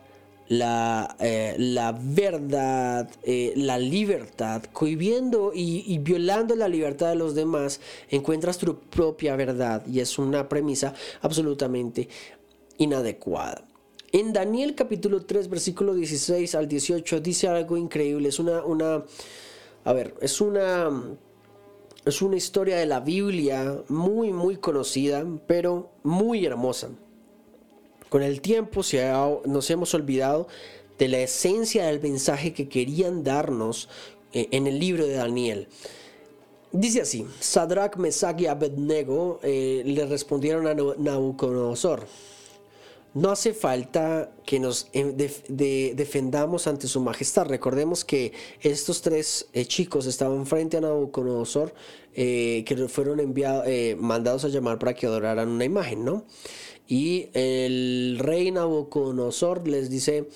la, 0.48 1.16
eh, 1.20 1.56
verdad, 2.02 3.10
eh, 3.24 3.54
la 3.56 3.78
libertad, 3.78 4.64
cohibiendo 4.72 5.52
y, 5.54 5.84
y, 5.94 6.00
violando 6.00 6.56
la 6.56 6.68
libertad 6.68 7.10
de 7.10 7.16
los 7.16 7.36
demás, 7.36 7.82
encuentras 8.10 8.58
tu 8.58 8.80
propia 8.80 9.36
verdad 9.36 9.86
y 9.86 10.00
es 10.00 10.18
una 10.18 10.50
premisa 10.50 10.94
absolutamente 11.22 12.08
inadecuada. 12.78 13.66
En 14.12 14.34
Daniel 14.34 14.74
capítulo 14.74 15.24
3, 15.24 15.50
versículo 15.50 15.94
16 15.94 16.56
al 16.56 16.68
18 16.68 17.20
dice 17.20 17.48
algo 17.48 17.78
increíble, 17.78 18.30
es 18.30 18.40
una, 18.40 18.64
una, 18.64 19.04
a 19.84 19.94
ver, 19.94 20.16
es 20.20 20.42
una 20.42 20.90
es 22.06 22.22
una 22.22 22.38
historia 22.38 22.78
de 22.78 22.86
la 22.86 23.00
Biblia 23.00 23.84
muy, 23.88 24.32
muy 24.32 24.58
conocida, 24.58 25.26
pero 25.48 25.92
muy 26.04 26.46
hermosa. 26.46 26.90
Con 28.10 28.24
el 28.24 28.42
tiempo 28.42 28.82
nos 29.46 29.70
hemos 29.70 29.94
olvidado 29.94 30.48
de 30.98 31.08
la 31.08 31.20
esencia 31.20 31.86
del 31.86 32.02
mensaje 32.02 32.54
que 32.54 32.68
querían 32.68 33.24
darnos 33.24 33.90
eh, 34.34 34.48
en 34.52 34.68
el 34.68 34.80
libro 34.80 35.06
de 35.06 35.14
Daniel. 35.14 35.68
Dice 36.72 37.02
así, 37.02 37.26
Sadrach, 37.40 37.98
Mesach 37.98 38.40
y 38.40 38.46
Abednego 38.46 39.40
eh, 39.42 39.82
le 39.86 40.06
respondieron 40.06 40.68
a 40.68 40.74
Nabucodonosor, 40.74 42.06
no 43.14 43.32
hace 43.32 43.54
falta 43.54 44.32
que 44.46 44.60
nos 44.60 44.88
eh, 44.94 45.94
defendamos 45.96 46.68
ante 46.68 46.88
su 46.88 47.02
majestad. 47.02 47.48
Recordemos 47.48 48.06
que 48.06 48.34
estos 48.62 49.02
tres 49.02 49.48
eh, 49.54 49.66
chicos 49.66 50.06
estaban 50.06 50.46
frente 50.46 50.78
a 50.78 50.82
Nabucodonosor, 50.82 51.74
eh, 52.14 52.64
que 52.66 52.76
fueron 52.88 53.20
enviados, 53.20 53.66
mandados 53.98 54.46
a 54.46 54.50
llamar 54.50 54.80
para 54.80 54.94
que 54.94 55.06
adoraran 55.06 55.50
una 55.50 55.66
imagen, 55.66 56.06
¿no? 56.06 56.26
Y 56.88 57.30
el 57.34 58.18
rey 58.20 58.52
Nabucodonosor 58.52 59.68
les 59.68 59.90
dice, 59.90 60.28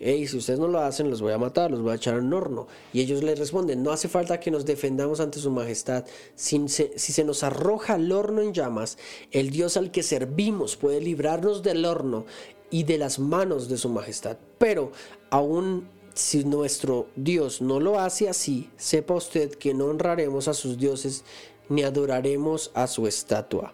hey, 0.00 0.26
si 0.26 0.38
ustedes 0.38 0.58
no 0.58 0.66
lo 0.66 0.80
hacen, 0.80 1.10
los 1.10 1.20
voy 1.20 1.32
a 1.32 1.38
matar, 1.38 1.70
los 1.70 1.82
voy 1.82 1.92
a 1.92 1.96
echar 1.96 2.18
en 2.18 2.32
horno. 2.32 2.66
Y 2.92 3.00
ellos 3.00 3.22
le 3.22 3.34
responden, 3.34 3.82
no 3.82 3.92
hace 3.92 4.08
falta 4.08 4.40
que 4.40 4.50
nos 4.50 4.64
defendamos 4.64 5.20
ante 5.20 5.38
su 5.38 5.50
majestad. 5.50 6.04
Si 6.34 6.68
se, 6.68 6.98
si 6.98 7.12
se 7.12 7.24
nos 7.24 7.44
arroja 7.44 7.94
al 7.94 8.10
horno 8.10 8.40
en 8.40 8.54
llamas, 8.54 8.98
el 9.30 9.50
Dios 9.50 9.76
al 9.76 9.90
que 9.90 10.02
servimos 10.02 10.76
puede 10.76 11.00
librarnos 11.00 11.62
del 11.62 11.84
horno 11.84 12.24
y 12.70 12.84
de 12.84 12.98
las 12.98 13.18
manos 13.18 13.68
de 13.68 13.76
su 13.76 13.88
majestad. 13.90 14.38
Pero 14.58 14.90
aún 15.28 15.88
si 16.14 16.44
nuestro 16.44 17.08
Dios 17.16 17.60
no 17.60 17.80
lo 17.80 18.00
hace 18.00 18.28
así, 18.28 18.70
sepa 18.76 19.14
usted 19.14 19.52
que 19.54 19.74
no 19.74 19.86
honraremos 19.86 20.48
a 20.48 20.54
sus 20.54 20.78
dioses 20.78 21.24
ni 21.68 21.82
adoraremos 21.82 22.70
a 22.74 22.86
su 22.86 23.06
estatua. 23.06 23.72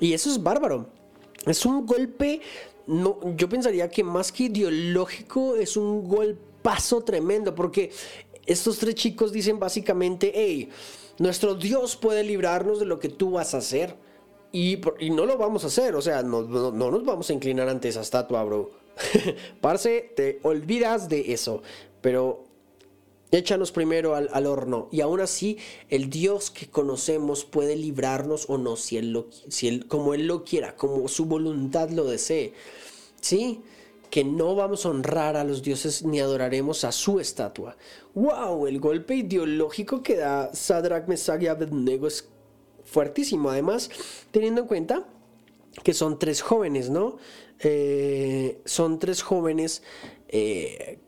Y 0.00 0.12
eso 0.12 0.30
es 0.30 0.42
bárbaro. 0.42 0.88
Es 1.46 1.66
un 1.66 1.86
golpe 1.86 2.40
no, 2.86 3.18
yo 3.36 3.48
pensaría 3.48 3.88
que 3.88 4.04
más 4.04 4.32
que 4.32 4.44
ideológico 4.44 5.56
es 5.56 5.76
un 5.76 6.08
golpazo 6.08 7.02
tremendo, 7.02 7.54
porque 7.54 7.90
estos 8.46 8.78
tres 8.78 8.94
chicos 8.94 9.32
dicen 9.32 9.58
básicamente, 9.58 10.32
hey, 10.34 10.68
nuestro 11.18 11.54
Dios 11.54 11.96
puede 11.96 12.24
librarnos 12.24 12.80
de 12.80 12.86
lo 12.86 12.98
que 12.98 13.08
tú 13.08 13.32
vas 13.32 13.54
a 13.54 13.58
hacer. 13.58 13.96
Y, 14.54 14.80
no 15.10 15.24
lo 15.24 15.38
vamos 15.38 15.64
a 15.64 15.68
hacer, 15.68 15.94
o 15.94 16.02
sea, 16.02 16.22
no, 16.22 16.42
no, 16.42 16.90
nos 16.90 17.04
vamos 17.04 17.30
a 17.30 17.32
inclinar 17.32 17.70
ante 17.70 17.88
esa 17.88 18.02
estatua, 18.02 18.44
bro. 18.44 18.70
Parce, 19.62 20.12
te 20.14 20.40
olvidas 20.42 21.08
de 21.08 21.32
eso. 21.32 21.62
Pero 22.02 22.44
Échanos 23.32 23.72
primero 23.72 24.14
al, 24.14 24.46
horno. 24.46 24.88
Y 24.92 25.00
aún 25.00 25.20
así, 25.20 25.56
el 25.88 26.10
Dios 26.10 26.50
que 26.50 26.68
conocemos 26.68 27.46
puede 27.46 27.76
librarnos 27.76 28.44
o 28.50 28.58
no, 28.58 28.76
si 28.76 28.98
él, 28.98 29.12
lo, 29.12 29.26
si 29.48 29.68
él 29.68 29.86
como 29.88 30.12
Él 30.12 30.26
lo 30.26 30.44
quiera, 30.44 30.76
como 30.76 31.08
su 31.08 31.24
voluntad 31.24 31.88
lo 31.88 32.04
desee. 32.04 32.52
¿Sí? 33.22 33.62
Que 34.10 34.22
no 34.22 34.54
vamos 34.54 34.84
a 34.84 34.90
honrar 34.90 35.38
a 35.38 35.44
los 35.44 35.62
dioses 35.62 36.04
ni 36.04 36.20
adoraremos 36.20 36.84
a 36.84 36.92
su 36.92 37.20
estatua. 37.20 37.78
¡Wow! 38.14 38.66
El 38.66 38.78
golpe 38.80 39.14
ideológico 39.14 40.02
que 40.02 40.16
da 40.16 40.54
Sadrach, 40.54 41.08
Mesach 41.08 41.40
y 41.40 41.46
Abednego 41.46 42.08
es 42.08 42.28
fuertísimo. 42.84 43.48
Además, 43.48 43.88
teniendo 44.30 44.60
en 44.60 44.66
cuenta 44.66 45.08
que 45.82 45.94
son 45.94 46.18
tres 46.18 46.42
jóvenes, 46.42 46.90
¿no? 46.90 47.16
Eh, 47.60 48.60
son 48.66 48.98
tres 48.98 49.22
jóvenes 49.22 49.82
eh, 50.28 50.98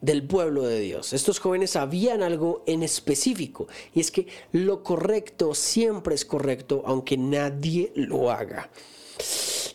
del 0.00 0.26
pueblo 0.26 0.62
de 0.62 0.80
Dios. 0.80 1.12
Estos 1.12 1.38
jóvenes 1.38 1.72
sabían 1.72 2.22
algo 2.22 2.62
en 2.66 2.82
específico 2.82 3.68
y 3.94 4.00
es 4.00 4.10
que 4.10 4.26
lo 4.52 4.82
correcto 4.82 5.54
siempre 5.54 6.14
es 6.14 6.24
correcto 6.24 6.82
aunque 6.86 7.16
nadie 7.16 7.92
lo 7.94 8.30
haga. 8.30 8.70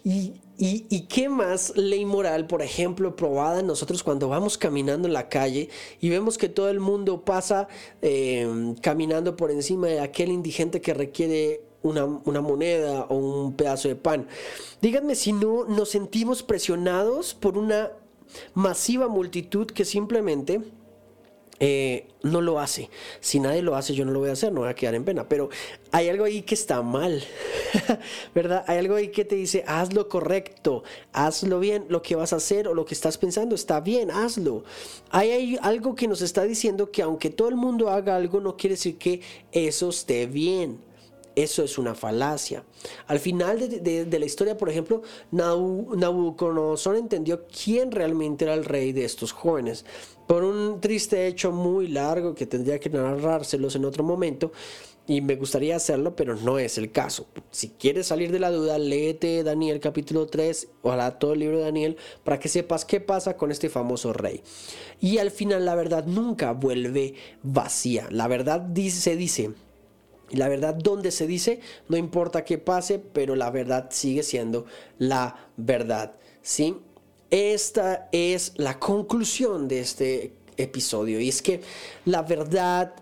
Y, 0.08 1.02
qué 1.10 1.30
más 1.30 1.76
ley 1.76 2.06
moral, 2.06 2.48
por 2.48 2.62
ejemplo, 2.62 3.16
probada 3.16 3.62
nosotros 3.64 4.04
cuando 4.04 4.30
vamos 4.30 4.58
caminando 4.58 5.08
en 5.08 5.14
la 5.14 5.30
calle 5.30 5.70
y 6.00 6.10
vemos 6.10 6.38
que 6.38 6.48
todo 6.48 6.70
el 6.70 6.80
mundo 6.80 7.26
pasa 7.26 7.68
eh, 8.02 8.76
caminando 8.82 9.36
por 9.36 9.52
encima 9.52 9.88
de 9.88 10.00
aquel 10.00 10.30
indigente 10.30 10.80
que 10.80 10.94
requiere 10.94 11.62
una, 11.82 12.06
una, 12.06 12.42
moneda 12.42 13.06
o 13.10 13.16
un 13.16 13.54
pedazo 13.56 13.88
de 13.88 13.96
pan. 13.96 14.28
Díganme 14.82 15.16
si 15.16 15.34
no 15.34 15.66
nos 15.66 15.90
sentimos 15.90 16.44
presionados 16.44 17.34
por 17.34 17.58
una 17.58 17.92
masiva 18.54 19.08
multitud 19.08 19.68
que 19.68 19.86
simplemente 19.86 20.62
eh, 21.60 22.08
no 22.22 22.42
lo 22.42 22.60
hace. 22.60 22.90
Si 23.22 23.40
nadie 23.40 23.62
lo 23.62 23.76
hace, 23.76 23.96
yo 23.96 24.04
no 24.04 24.12
lo 24.12 24.20
voy 24.20 24.30
a 24.30 24.34
hacer, 24.34 24.52
no 24.52 24.62
voy 24.62 24.70
a 24.70 24.76
quedar 24.76 24.94
en 24.94 25.06
pena. 25.06 25.30
Pero 25.30 25.50
hay 25.92 26.10
algo 26.10 26.26
ahí 26.26 26.42
que 26.42 26.54
está 26.54 26.82
mal, 26.82 27.24
¿verdad? 28.36 28.66
Hay 28.68 28.80
algo 28.80 28.96
ahí 28.96 29.08
que 29.10 29.24
te 29.24 29.36
dice, 29.36 29.64
haz 29.66 29.94
lo 29.94 30.10
correcto, 30.10 30.84
hazlo 31.14 31.60
bien, 31.60 31.86
lo 31.88 32.02
que 32.02 32.16
vas 32.16 32.34
a 32.34 32.38
hacer 32.38 32.68
o 32.68 32.74
lo 32.74 32.86
que 32.86 32.94
estás 32.94 33.18
pensando 33.18 33.56
está 33.56 33.80
bien, 33.80 34.12
hazlo. 34.12 34.66
Hay, 35.12 35.32
hay 35.32 35.58
algo 35.62 35.96
que 35.96 36.08
nos 36.08 36.22
está 36.22 36.44
diciendo 36.44 36.92
que 36.92 37.02
aunque 37.02 37.30
todo 37.30 37.48
el 37.48 37.56
mundo 37.56 37.90
haga 37.90 38.18
algo, 38.18 38.42
no 38.42 38.58
quiere 38.58 38.76
decir 38.76 38.98
que 38.98 39.22
eso 39.54 39.90
esté 39.90 40.26
bien. 40.26 40.80
Eso 41.36 41.64
es 41.64 41.78
una 41.78 41.96
falacia. 41.96 42.64
Al 43.08 43.20
final 43.20 43.60
de, 43.60 44.20
la 44.20 44.26
historia, 44.26 44.58
por 44.58 44.70
ejemplo, 44.70 45.02
Nabucodonosor 45.32 46.96
entendió 46.96 47.46
quién 47.48 47.92
realmente 47.92 48.46
era 48.46 48.54
el 48.54 48.64
rey 48.64 48.94
de 48.94 49.04
estos 49.04 49.34
jóvenes. 49.34 49.86
Por 50.28 50.44
un 50.44 50.80
triste 50.80 51.28
hecho 51.28 51.52
muy 51.52 51.88
largo 51.88 52.34
que 52.36 52.46
tendría 52.46 52.80
que 52.80 52.90
narrárselos 52.90 53.76
en 53.76 53.86
otro 53.86 54.04
momento, 54.04 54.52
y 55.08 55.22
me 55.22 55.36
gustaría 55.36 55.76
hacerlo, 55.76 56.16
pero 56.16 56.36
no 56.36 56.58
es 56.58 56.78
el 56.78 56.92
caso. 56.92 57.28
Si 57.52 57.70
quieres 57.70 58.08
salir 58.08 58.32
de 58.32 58.40
la 58.40 58.50
duda, 58.50 58.80
léete 58.80 59.44
Daniel 59.44 59.80
capítulo 59.80 60.26
3, 60.26 60.70
ojalá 60.82 61.20
todo 61.20 61.34
el 61.34 61.40
libro 61.40 61.58
de 61.60 61.66
Daniel, 61.66 61.98
para 62.24 62.40
que 62.40 62.50
sepas 62.50 62.86
qué 62.86 63.00
pasa 63.00 63.38
con 63.38 63.52
este 63.52 63.70
famoso 63.70 64.14
rey. 64.14 64.42
Y 65.00 65.20
al 65.20 65.30
final 65.30 65.66
la 65.66 65.76
verdad 65.76 66.06
nunca 66.06 66.54
vuelve 66.54 67.14
vacía. 67.44 68.08
La 68.10 68.28
verdad 68.28 68.68
se 68.90 69.16
dice 69.16 69.52
y 70.30 70.38
la 70.38 70.50
verdad, 70.50 70.74
donde 70.74 71.12
se 71.12 71.28
dice, 71.28 71.60
no 71.88 71.98
importa 71.98 72.44
qué 72.44 72.58
pase, 72.58 73.00
pero 73.00 73.36
la 73.36 73.52
verdad 73.52 73.88
sigue 73.92 74.24
siendo 74.24 74.66
la 74.98 75.50
verdad. 75.56 76.14
¿sí? 76.42 76.78
Esta 77.30 78.10
es 78.12 78.54
la 78.56 78.80
conclusión 78.80 79.68
de 79.68 79.82
este 79.82 80.34
episodio. 80.58 81.20
Y 81.20 81.30
es 81.30 81.42
que 81.42 81.62
la 82.06 82.24
verdad 82.24 82.94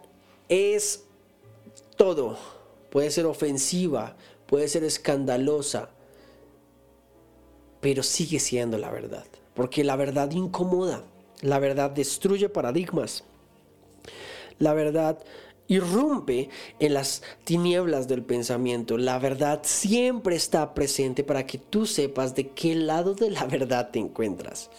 es 0.49 1.03
todo. 1.95 2.37
Puede 2.89 3.09
ser 3.09 3.25
ofensiva, 3.25 4.15
puede 4.45 4.67
ser 4.67 4.83
escandalosa, 4.83 5.89
pero 7.79 8.03
sigue 8.03 8.39
siendo 8.39 8.77
la 8.77 8.91
verdad. 8.91 9.25
Porque 9.53 9.83
la 9.83 9.95
verdad 9.95 10.29
incomoda, 10.31 11.03
la 11.41 11.59
verdad 11.59 11.91
destruye 11.91 12.49
paradigmas. 12.49 13.23
La 14.59 14.73
verdad 14.73 15.17
irrumpe 15.67 16.49
en 16.79 16.93
las 16.93 17.21
tinieblas 17.43 18.07
del 18.07 18.23
pensamiento. 18.23 18.97
La 18.97 19.19
verdad 19.19 19.61
siempre 19.63 20.35
está 20.35 20.73
presente 20.73 21.23
para 21.23 21.45
que 21.45 21.57
tú 21.57 21.85
sepas 21.85 22.35
de 22.35 22.49
qué 22.49 22.75
lado 22.75 23.13
de 23.13 23.31
la 23.31 23.45
verdad 23.45 23.89
te 23.91 23.99
encuentras. 23.99 24.69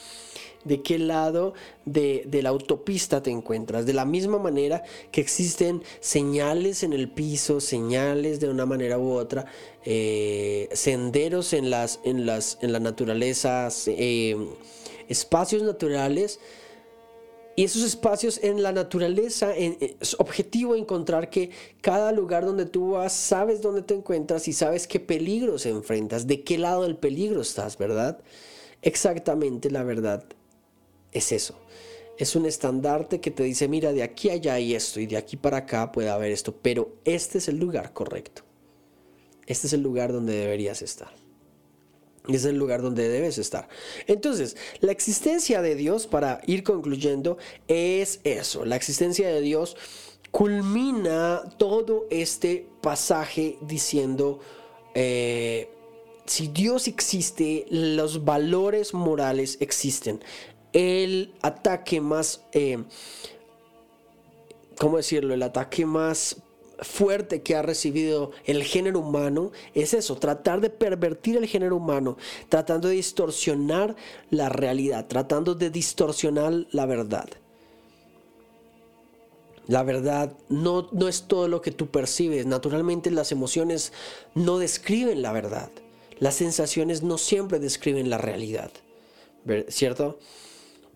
De 0.64 0.81
qué 0.81 0.99
lado 0.99 1.53
de, 1.85 2.27
la 2.42 2.49
autopista 2.49 3.23
te 3.23 3.31
encuentras. 3.31 3.85
De 3.85 3.92
la 3.92 4.07
misma 4.07 4.38
manera 4.38 4.83
que 5.11 5.20
existen 5.20 5.83
señales 6.01 6.83
en 6.83 6.94
el 6.94 7.11
piso, 7.11 7.61
señales 7.61 8.40
de 8.40 8.49
una 8.49 8.64
manera 8.64 8.99
u 8.99 9.12
otra, 9.12 9.44
eh, 9.85 10.70
senderos 10.73 11.53
en, 11.53 11.68
las, 11.68 12.01
en, 12.05 12.25
las, 12.25 12.57
en 12.62 12.73
la 12.73 12.81
naturaleza, 12.81 13.68
eh, 13.88 14.37
espacios 15.09 15.62
naturales 15.62 16.40
y 17.57 17.64
esos 17.64 17.83
espacios 17.83 18.40
en 18.43 18.62
la 18.62 18.73
naturaleza, 18.73 19.55
es 19.55 20.17
objetivo 20.19 20.75
encontrar 20.75 21.31
que 21.31 21.51
cada 21.81 22.11
lugar 22.12 22.45
donde 22.45 22.67
tú 22.67 22.93
vas, 22.93 23.12
sabes 23.12 23.62
dónde 23.62 23.83
te 23.83 23.95
encuentras 23.95 24.49
y 24.49 24.53
sabes 24.53 24.87
qué 24.87 24.99
peligros 25.01 25.67
enfrentas, 25.67 26.27
de 26.27 26.43
qué 26.43 26.59
lado 26.59 26.83
del 26.83 26.97
peligro 26.97 27.40
estás, 27.40 27.79
¿verdad? 27.79 28.21
Exactamente 28.83 29.71
la 29.71 29.85
verdad 29.85 30.25
es 31.12 31.33
eso. 31.33 31.55
Es 32.19 32.37
un 32.37 32.47
estandarte 32.47 33.21
que 33.21 33.31
te 33.31 33.43
dice, 33.43 33.69
mira, 33.69 33.93
de 33.93 34.03
aquí 34.03 34.31
allá 34.31 34.55
hay 34.55 34.75
esto 34.75 35.01
y 35.01 35.07
de 35.07 35.17
aquí 35.17 35.37
para 35.37 35.59
acá 35.59 35.93
puede 35.93 36.11
haber 36.11 36.33
esto, 36.33 36.55
pero 36.61 36.97
este 37.05 37.38
es 37.38 37.49
el 37.49 37.59
lugar 37.59 37.93
correcto. 37.93 38.43
Este 39.47 39.67
es 39.67 39.73
el 39.73 39.83
lugar 39.83 40.12
donde 40.12 40.35
deberías 40.35 40.83
estar 40.83 41.24
es 42.29 42.45
el 42.45 42.57
lugar 42.57 42.81
donde 42.81 43.09
debes 43.09 43.39
estar. 43.39 43.69
Entonces, 44.07 44.57
la 44.81 44.93
existencia 44.93 45.61
de 45.61 45.75
Dios, 45.75 46.07
para 46.07 46.41
ir 46.47 46.63
concluyendo, 46.63 47.37
es 47.69 48.21
eso. 48.25 48.65
La 48.65 48.77
existencia 48.77 49.29
de 49.29 49.41
Dios 49.41 49.77
culmina 50.31 51.43
todo 51.59 52.07
este 52.11 52.67
pasaje 52.81 53.59
diciendo, 53.61 54.41
eh, 54.95 55.69
si 56.27 56.49
Dios 56.49 56.89
existe, 56.89 57.67
los 57.69 58.25
valores 58.25 58.95
morales 58.95 59.59
existen. 59.61 60.25
El 60.73 61.35
ataque 61.43 62.01
más, 62.01 62.43
eh, 62.53 62.83
¿cómo 64.79 64.97
decirlo? 64.97 65.35
El 65.35 65.43
ataque 65.43 65.85
más 65.85 66.37
fuerte 66.85 67.42
que 67.42 67.57
ha 67.57 67.62
recibido 67.62 68.31
el 68.44 68.62
género 68.62 69.01
humano 69.01 69.53
es 69.75 69.94
eso, 69.94 70.16
tratar 70.16 70.61
de 70.61 70.70
pervertir 70.70 71.37
el 71.37 71.47
género 71.47 71.77
humano, 71.77 72.16
tratando 72.49 72.88
de 72.88 72.94
distorsionar 72.94 73.97
la 74.31 74.49
realidad, 74.49 75.07
tratando 75.07 75.55
de 75.55 75.70
distorsionar 75.70 76.66
la 76.70 76.87
verdad. 76.87 77.29
La 79.66 79.83
verdad 79.83 80.37
no, 80.49 80.88
no 80.92 81.09
es 81.09 81.23
todo 81.23 81.49
lo 81.49 81.62
que 81.62 81.70
tú 81.70 81.87
percibes. 81.88 82.44
Naturalmente 82.44 83.11
las 83.11 83.33
emociones 83.33 83.92
no 84.35 84.59
describen 84.59 85.23
la 85.23 85.33
verdad. 85.33 85.70
Las 86.18 86.35
sensaciones 86.35 87.03
no 87.03 87.18
siempre 87.18 87.59
describen 87.59 88.11
la 88.11 88.18
realidad. 88.18 88.70
¿Cierto? 89.68 90.18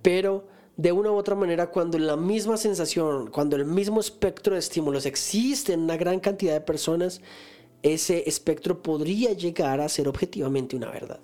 Pero 0.03 0.45
de 0.79 0.93
una 0.93 1.11
u 1.11 1.17
otra 1.17 1.35
manera, 1.35 1.73
cuando 1.73 1.99
la 1.99 2.17
misma 2.17 2.57
sensación, 2.57 3.31
cuando 3.33 3.57
el 3.57 3.65
mismo 3.65 3.99
espectro 3.99 4.55
de 4.55 4.61
estímulos 4.61 5.07
existe 5.07 5.73
en 5.73 5.81
una 5.81 5.97
gran 5.97 6.21
cantidad 6.21 6.53
de 6.53 6.61
personas, 6.61 7.21
ese 7.83 8.29
espectro 8.29 8.81
podría 8.81 9.33
llegar 9.33 9.81
a 9.81 9.89
ser 9.89 10.07
objetivamente 10.07 10.77
una 10.77 10.89
verdad. 10.89 11.19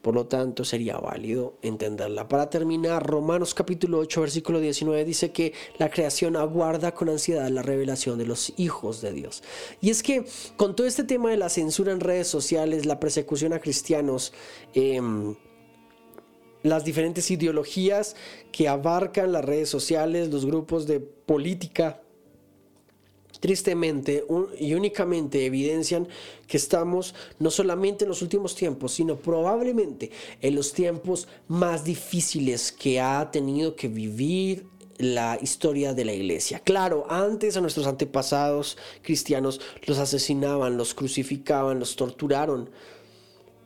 Por 0.00 0.14
lo 0.14 0.26
tanto, 0.26 0.64
sería 0.64 0.96
válido 0.96 1.58
entenderla. 1.60 2.28
Para 2.28 2.50
terminar, 2.50 3.04
Romanos 3.04 3.52
capítulo 3.52 3.98
8, 3.98 4.20
versículo 4.20 4.60
19 4.60 5.04
dice 5.04 5.32
que 5.32 5.54
la 5.78 5.90
creación 5.90 6.36
aguarda 6.36 6.94
con 6.94 7.08
ansiedad 7.08 7.48
la 7.48 7.62
revelación 7.62 8.16
de 8.16 8.26
los 8.26 8.52
hijos 8.58 9.00
de 9.00 9.12
Dios. 9.12 9.42
Y 9.80 9.90
es 9.90 10.04
que 10.04 10.24
con 10.56 10.76
todo 10.76 10.86
este 10.86 11.02
tema 11.02 11.30
de 11.30 11.36
la 11.36 11.48
censura 11.48 11.90
en 11.90 11.98
redes 11.98 12.28
sociales, 12.28 12.86
la 12.86 13.00
persecución 13.00 13.52
a 13.52 13.58
cristianos, 13.58 14.32
eh, 14.72 15.02
las 16.62 16.84
diferentes 16.84 17.30
ideologías 17.30 18.16
que 18.52 18.68
abarcan 18.68 19.32
las 19.32 19.44
redes 19.44 19.68
sociales, 19.68 20.28
los 20.28 20.44
grupos 20.46 20.86
de 20.86 21.00
política, 21.00 22.00
tristemente 23.40 24.24
y 24.58 24.74
únicamente 24.74 25.46
evidencian 25.46 26.08
que 26.46 26.56
estamos 26.56 27.14
no 27.38 27.50
solamente 27.50 28.04
en 28.04 28.08
los 28.08 28.22
últimos 28.22 28.54
tiempos, 28.54 28.92
sino 28.92 29.16
probablemente 29.16 30.10
en 30.40 30.54
los 30.54 30.72
tiempos 30.72 31.28
más 31.46 31.84
difíciles 31.84 32.72
que 32.72 33.00
ha 33.00 33.30
tenido 33.30 33.76
que 33.76 33.88
vivir 33.88 34.66
la 34.98 35.38
historia 35.40 35.94
de 35.94 36.04
la 36.04 36.12
iglesia. 36.12 36.58
Claro, 36.58 37.06
antes 37.08 37.56
a 37.56 37.60
nuestros 37.60 37.86
antepasados 37.86 38.76
cristianos 39.02 39.60
los 39.86 39.98
asesinaban, 39.98 40.76
los 40.76 40.94
crucificaban, 40.94 41.78
los 41.78 41.94
torturaron, 41.94 42.70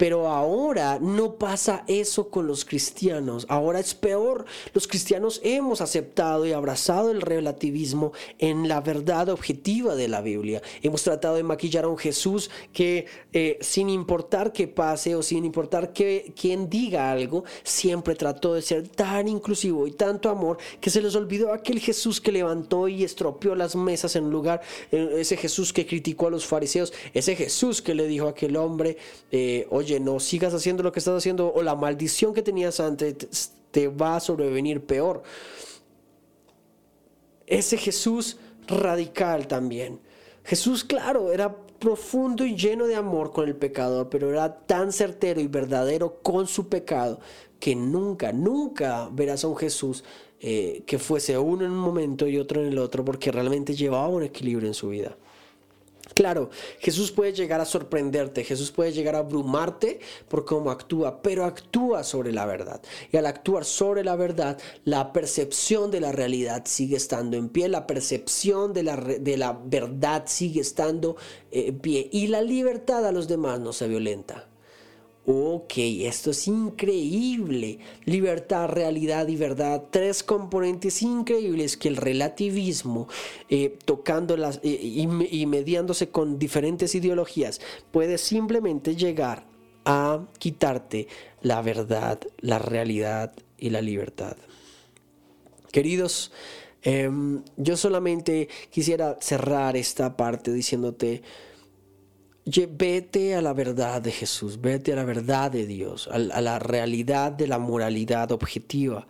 pero 0.02 0.26
ahora 0.26 0.98
no 1.00 1.36
pasa 1.36 1.84
eso 1.86 2.28
con 2.28 2.48
los 2.48 2.64
cristianos. 2.64 3.46
Ahora 3.48 3.78
es 3.78 3.94
peor. 3.94 4.46
Los 4.74 4.88
cristianos 4.88 5.40
hemos 5.44 5.80
aceptado 5.80 6.44
y 6.44 6.50
abrazado 6.50 7.12
el 7.12 7.20
relativismo 7.20 8.10
en 8.40 8.66
la 8.66 8.80
verdad 8.80 9.28
objetiva 9.28 9.94
de 9.94 10.08
la 10.08 10.20
Biblia. 10.20 10.60
Hemos 10.82 11.04
tratado 11.04 11.36
de 11.36 11.44
maquillar 11.44 11.84
a 11.84 11.88
un 11.88 11.98
Jesús 11.98 12.50
que 12.72 13.06
eh, 13.32 13.58
sin 13.60 13.88
importar 13.88 14.52
qué 14.52 14.66
pase 14.66 15.14
o 15.14 15.22
sin 15.22 15.44
importar 15.44 15.92
que, 15.92 16.34
quién 16.34 16.68
diga 16.68 17.12
algo, 17.12 17.44
siempre 17.62 18.16
trató 18.16 18.54
de 18.54 18.62
ser 18.62 18.88
tan 18.88 19.28
inclusivo 19.28 19.86
y 19.86 19.92
tanto 19.92 20.30
amor 20.30 20.58
que 20.80 20.90
se 20.90 21.00
les 21.00 21.14
olvidó 21.14 21.52
aquel 21.52 21.78
Jesús 21.78 22.20
que 22.20 22.32
levantó 22.32 22.88
y 22.88 23.04
estropeó 23.04 23.54
las 23.54 23.76
mesas 23.76 24.16
en 24.16 24.30
lugar, 24.30 24.62
eh, 24.90 25.18
ese 25.18 25.36
Jesús 25.36 25.72
que 25.72 25.86
criticó 25.86 26.26
a 26.26 26.30
los 26.30 26.44
fariseos, 26.44 26.92
ese 27.14 27.36
Jesús 27.36 27.80
que 27.80 27.94
le 27.94 28.08
dijo 28.08 28.26
a 28.26 28.30
aquel 28.30 28.56
hombre, 28.56 28.96
eh, 29.30 29.68
oye, 29.70 29.91
no 30.00 30.20
sigas 30.20 30.55
haciendo 30.55 30.83
lo 30.83 30.92
que 30.92 30.98
estás 30.98 31.16
haciendo 31.16 31.52
o 31.52 31.62
la 31.62 31.74
maldición 31.74 32.35
que 32.35 32.42
tenías 32.42 32.81
antes 32.81 33.52
te 33.70 33.88
va 33.88 34.16
a 34.16 34.20
sobrevenir 34.20 34.85
peor. 34.85 35.22
Ese 37.46 37.76
Jesús 37.76 38.38
radical 38.66 39.46
también. 39.46 40.00
Jesús, 40.44 40.85
claro, 40.85 41.33
era 41.33 41.57
profundo 41.78 42.44
y 42.44 42.57
lleno 42.57 42.87
de 42.87 42.94
amor 42.94 43.33
con 43.33 43.48
el 43.48 43.57
pecador, 43.57 44.09
pero 44.09 44.31
era 44.31 44.66
tan 44.66 44.92
certero 44.92 45.40
y 45.40 45.48
verdadero 45.48 46.20
con 46.22 46.46
su 46.46 46.68
pecado 46.68 47.20
que 47.59 47.74
nunca, 47.74 48.33
nunca 48.33 49.09
verás 49.12 49.44
a 49.44 49.48
un 49.48 49.57
Jesús 49.57 50.02
eh, 50.40 50.83
que 50.87 50.98
fuese 50.98 51.38
uno 51.38 51.64
en 51.64 51.70
un 51.70 51.78
momento 51.78 52.26
y 52.26 52.38
otro 52.38 52.61
en 52.61 52.68
el 52.68 52.78
otro, 52.78 53.05
porque 53.05 53.31
realmente 53.31 53.74
llevaba 53.74 54.09
un 54.09 54.24
equilibrio 54.24 54.66
en 54.66 54.74
su 54.74 54.88
vida. 54.88 55.16
Claro, 56.22 56.50
Jesús 56.78 57.11
puede 57.11 57.32
llegar 57.32 57.61
a 57.61 57.64
sorprenderte, 57.64 58.44
Jesús 58.44 58.70
puede 58.70 58.92
llegar 58.92 59.16
a 59.16 59.18
abrumarte 59.18 59.98
por 60.28 60.44
cómo 60.44 60.70
actúa, 60.70 61.20
pero 61.20 61.44
actúa 61.44 62.04
sobre 62.04 62.30
la 62.30 62.46
verdad. 62.46 62.80
Y 63.11 63.16
al 63.16 63.26
actuar 63.26 63.64
sobre 63.64 64.04
la 64.04 64.14
verdad, 64.14 64.56
la 64.85 65.12
percepción 65.12 65.90
de 65.90 65.98
la 65.98 66.12
realidad 66.12 66.62
sigue 66.64 66.94
estando 66.94 67.37
en 67.37 67.48
pie, 67.48 67.68
la 67.68 67.88
percepción 67.88 68.72
de 68.72 68.85
la, 68.85 68.96
de 68.96 69.37
la 69.37 69.61
verdad 69.64 70.22
sigue 70.26 70.61
estando 70.61 71.16
eh, 71.50 71.64
en 71.70 71.80
pie 71.80 72.08
y 72.12 72.28
la 72.28 72.40
libertad 72.40 73.04
a 73.04 73.11
los 73.11 73.26
demás 73.26 73.58
no 73.58 73.72
se 73.72 73.88
violenta. 73.88 74.51
Ok, 75.24 75.74
esto 75.76 76.32
es 76.32 76.48
increíble. 76.48 77.78
Libertad, 78.04 78.68
realidad 78.68 79.28
y 79.28 79.37
verdad. 79.37 79.85
Tres 79.90 80.24
componentes 80.24 81.00
increíbles 81.00 81.76
que 81.76 81.87
el 81.88 81.96
relativismo, 81.96 83.08
eh, 83.48 83.76
tocando 83.85 84.37
las 84.37 84.58
eh, 84.64 84.80
y, 84.82 85.46
mediándose 85.46 86.08
con 86.08 86.40
diferentes 86.40 86.96
ideologías, 86.96 87.61
puede 87.92 88.18
simplemente 88.18 88.96
llegar 88.96 89.46
a 89.85 90.26
quitarte 90.38 91.06
la 91.40 91.62
verdad, 91.62 92.18
la 92.40 92.58
realidad 92.58 93.32
y 93.58 93.70
la 93.70 93.80
libertad. 93.80 94.37
Queridos, 95.70 96.32
em, 96.82 97.42
yo 97.56 97.76
solamente 97.76 98.48
quisiera 98.70 99.18
cerrar 99.20 99.76
esta 99.76 100.16
parte 100.16 100.52
diciéndote, 100.52 101.22
Vete 102.44 103.37
a 103.37 103.42
la 103.42 103.52
verdad 103.52 104.02
de 104.02 104.11
Jesús, 104.11 104.61
vete 104.61 104.92
a 104.92 104.96
la 104.96 105.05
verdad 105.05 105.52
de 105.52 105.64
Dios, 105.64 106.09
a, 106.11 106.18
la 106.18 106.59
realidad 106.59 107.31
de 107.31 107.46
la 107.46 107.61
moralidad 107.61 108.33
objetiva. 108.33 109.07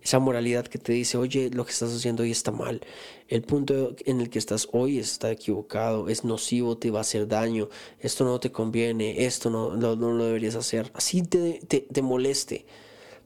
Esa 0.00 0.18
moralidad 0.18 0.66
que 0.66 0.78
te 0.78 0.94
dice, 0.94 1.18
oye, 1.18 1.50
lo 1.50 1.66
que 1.66 1.72
estás 1.72 1.94
haciendo 1.94 2.22
hoy 2.22 2.30
está 2.30 2.50
mal. 2.50 2.80
El 3.28 3.42
punto 3.42 3.94
en 4.06 4.20
el 4.22 4.30
que 4.30 4.38
estás 4.38 4.68
hoy 4.72 4.98
está 4.98 5.30
equivocado, 5.30 6.08
es 6.08 6.24
nocivo, 6.24 6.78
te 6.78 6.90
va 6.90 6.98
a 6.98 7.02
hacer 7.02 7.28
daño, 7.28 7.68
esto 8.00 8.24
no 8.24 8.40
te 8.40 8.50
conviene, 8.50 9.26
esto 9.26 9.50
no, 9.50 9.76
no, 9.76 9.94
lo 9.94 10.24
deberías 10.24 10.54
hacer. 10.56 10.90
Así 10.94 11.22
te, 11.22 11.60
te 11.68 12.02
moleste, 12.02 12.64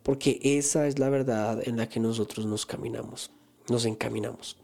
porque 0.03 0.41
esa 0.43 0.89
es 0.89 0.99
la 0.99 1.09
verdad 1.09 1.67
en 1.67 1.77
la 1.77 1.89
que 1.89 2.01
nosotros 2.01 2.47
nos 2.47 2.67
caminamos, 2.67 3.31
nos 3.69 3.87
encaminamos. 3.87 4.57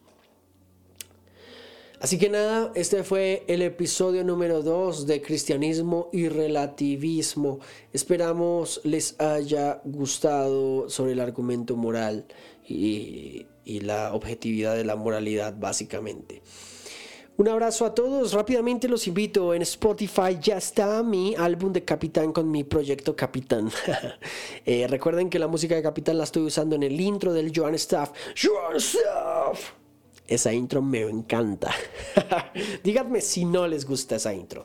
Así 2.03 2.19
que 2.19 2.29
nada, 2.29 2.73
este 2.75 3.05
fue 3.05 3.45
el 3.47 3.63
episodio 3.63 4.25
número 4.25 4.61
2 4.61 5.07
de 5.07 5.23
Cristianismo 5.23 6.09
y 6.13 6.29
Relativismo. 6.29 7.61
Esperamos 7.93 8.81
les 8.83 9.15
haya 9.21 9.81
gustado 9.85 10.91
sobre 10.91 11.13
el 11.13 11.21
argumento 11.21 11.77
moral 11.77 12.27
y, 12.67 13.47
la 13.65 14.15
objetividad 14.15 14.75
de 14.75 14.85
la 14.85 14.97
moralidad 14.97 15.55
básicamente. 15.57 16.43
Un 17.37 17.47
abrazo 17.47 17.87
a 17.87 17.95
todos. 17.95 18.33
Rápidamente 18.33 18.89
los 18.89 19.07
invito. 19.07 19.55
En 19.55 19.63
Spotify 19.63 20.37
ya 20.41 20.57
está 20.57 21.05
mi 21.05 21.37
álbum 21.37 21.73
de 21.73 21.85
Capitán 21.85 22.33
con 22.33 22.51
mi 22.51 22.65
proyecto 22.65 23.15
Capitán. 23.15 23.71
Eh, 24.65 24.87
recuerden 24.89 25.31
que 25.31 25.39
la 25.39 25.47
música 25.47 25.77
de 25.77 25.83
Capitán 25.83 26.19
la 26.19 26.25
estoy 26.25 26.43
usando 26.43 26.75
en 26.75 26.83
el 26.83 27.01
intro 27.01 27.33
del 27.33 27.53
Joan 27.55 27.75
Staff. 27.77 28.11
Joan 28.37 28.77
Staff. 28.77 29.82
Esa 30.27 30.53
intro 30.53 30.83
me 30.83 31.03
encanta. 31.03 31.71
Díganme 32.85 33.21
si 33.21 33.45
no 33.45 33.67
les 33.67 33.85
gusta 33.85 34.17
esa 34.17 34.33
intro. 34.33 34.65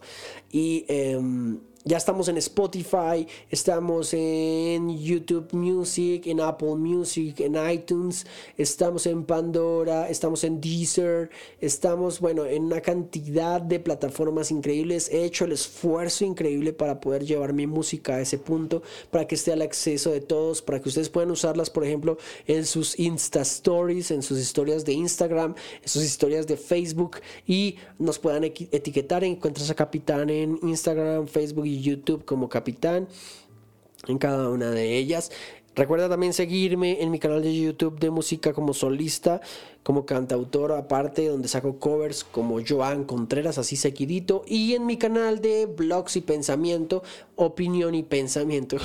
Y 0.52 0.86
em, 0.88 1.60
ya 1.88 1.98
estamos 1.98 2.28
en 2.28 2.38
Spotify, 2.38 3.26
estamos 3.50 4.14
en 4.14 4.98
YouTube 4.98 5.54
Music, 5.54 6.28
en 6.28 6.42
Apple 6.42 6.76
Music, 6.76 7.40
en 7.40 7.56
iTunes, 7.72 8.26
estamos 8.58 9.06
en 9.08 9.24
Pandora, 9.24 10.10
estamos 10.10 10.44
en 10.44 10.60
Deezer, 10.60 11.30
estamos, 11.62 12.20
bueno, 12.20 12.46
en 12.46 12.66
una 12.66 12.82
cantidad 12.82 13.62
de 13.62 13.80
plataformas 13.80 14.52
increíbles. 14.52 15.10
He 15.10 15.24
hecho 15.24 15.46
el 15.46 15.54
esfuerzo 15.54 16.26
increíble 16.26 16.74
para 16.74 17.00
poder 17.00 17.24
llevar 17.24 17.54
mi 17.54 17.68
música 17.68 18.16
a 18.16 18.22
ese 18.22 18.38
punto, 18.38 18.84
para 19.10 19.26
que 19.26 19.36
esté 19.36 19.54
al 19.54 19.62
acceso 19.62 20.12
de 20.12 20.20
todos, 20.20 20.62
para 20.62 20.82
que 20.82 20.90
ustedes 20.90 21.08
puedan 21.10 21.32
usarlas, 21.32 21.70
por 21.70 21.86
ejemplo, 21.86 22.18
en 22.48 22.66
sus 22.66 23.00
Insta 23.00 23.42
Stories, 23.42 24.12
en 24.12 24.24
sus 24.24 24.40
historias 24.40 24.84
de 24.84 24.92
Instagram, 24.92 25.56
en 25.82 25.88
sus 25.88 26.04
historias 26.04 26.48
de 26.48 26.58
Facebook 26.58 27.22
y 27.46 27.78
nos 27.98 28.20
puedan 28.20 28.44
etiquetar. 28.44 29.24
Encuentras 29.24 29.70
a 29.70 29.76
Capitán 29.76 30.30
en 30.30 30.60
Instagram, 30.64 31.28
Facebook 31.28 31.66
y 31.66 31.77
YouTube 31.82 32.26
como 32.26 32.50
capitán 32.50 33.08
en 34.08 34.18
cada 34.18 34.50
una 34.50 34.72
de 34.72 34.98
ellas. 34.98 35.32
Recuerda 35.78 36.10
también 36.10 36.34
seguirme 36.34 37.04
en 37.04 37.12
mi 37.12 37.20
canal 37.20 37.44
de 37.44 37.56
YouTube 37.56 38.00
de 38.00 38.10
música 38.10 38.52
como 38.52 38.74
solista, 38.74 39.42
como 39.84 40.08
cantautor 40.08 40.72
aparte, 40.72 41.28
donde 41.28 41.48
saco 41.48 41.78
covers 41.78 42.24
como 42.24 42.60
Joan 42.68 43.04
Contreras, 43.04 43.60
así 43.60 43.76
seguidito. 43.76 44.44
Y 44.48 44.74
en 44.74 44.88
mi 44.88 44.98
canal 44.98 45.40
de 45.40 45.68
blogs 45.68 46.16
y 46.16 46.22
pensamiento, 46.22 47.04
opinión 47.36 47.94
y 47.94 48.02
pensamiento. 48.02 48.78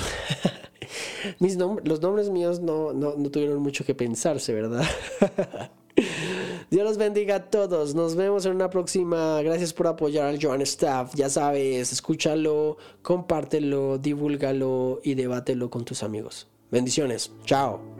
Mis 1.39 1.57
los 1.57 2.01
nombres 2.01 2.29
míos 2.29 2.59
no, 2.59 2.93
no, 2.93 3.15
no 3.17 3.31
tuvieron 3.31 3.59
mucho 3.59 3.85
que 3.85 3.95
pensarse, 3.95 4.53
¿verdad? 4.53 4.85
Dios 6.69 6.83
los 6.83 6.97
bendiga 6.97 7.35
a 7.35 7.49
todos. 7.49 7.95
Nos 7.95 8.15
vemos 8.15 8.45
en 8.45 8.53
una 8.55 8.69
próxima. 8.69 9.41
Gracias 9.41 9.73
por 9.73 9.87
apoyar 9.87 10.27
al 10.27 10.39
Joan 10.41 10.61
Staff. 10.61 11.13
Ya 11.15 11.29
sabes, 11.29 11.91
escúchalo, 11.91 12.77
compártelo, 13.01 13.97
divúlgalo 13.97 14.99
y 15.03 15.15
debátelo 15.15 15.69
con 15.69 15.85
tus 15.85 16.03
amigos. 16.03 16.47
Bendiciones. 16.71 17.31
Chao. 17.45 17.92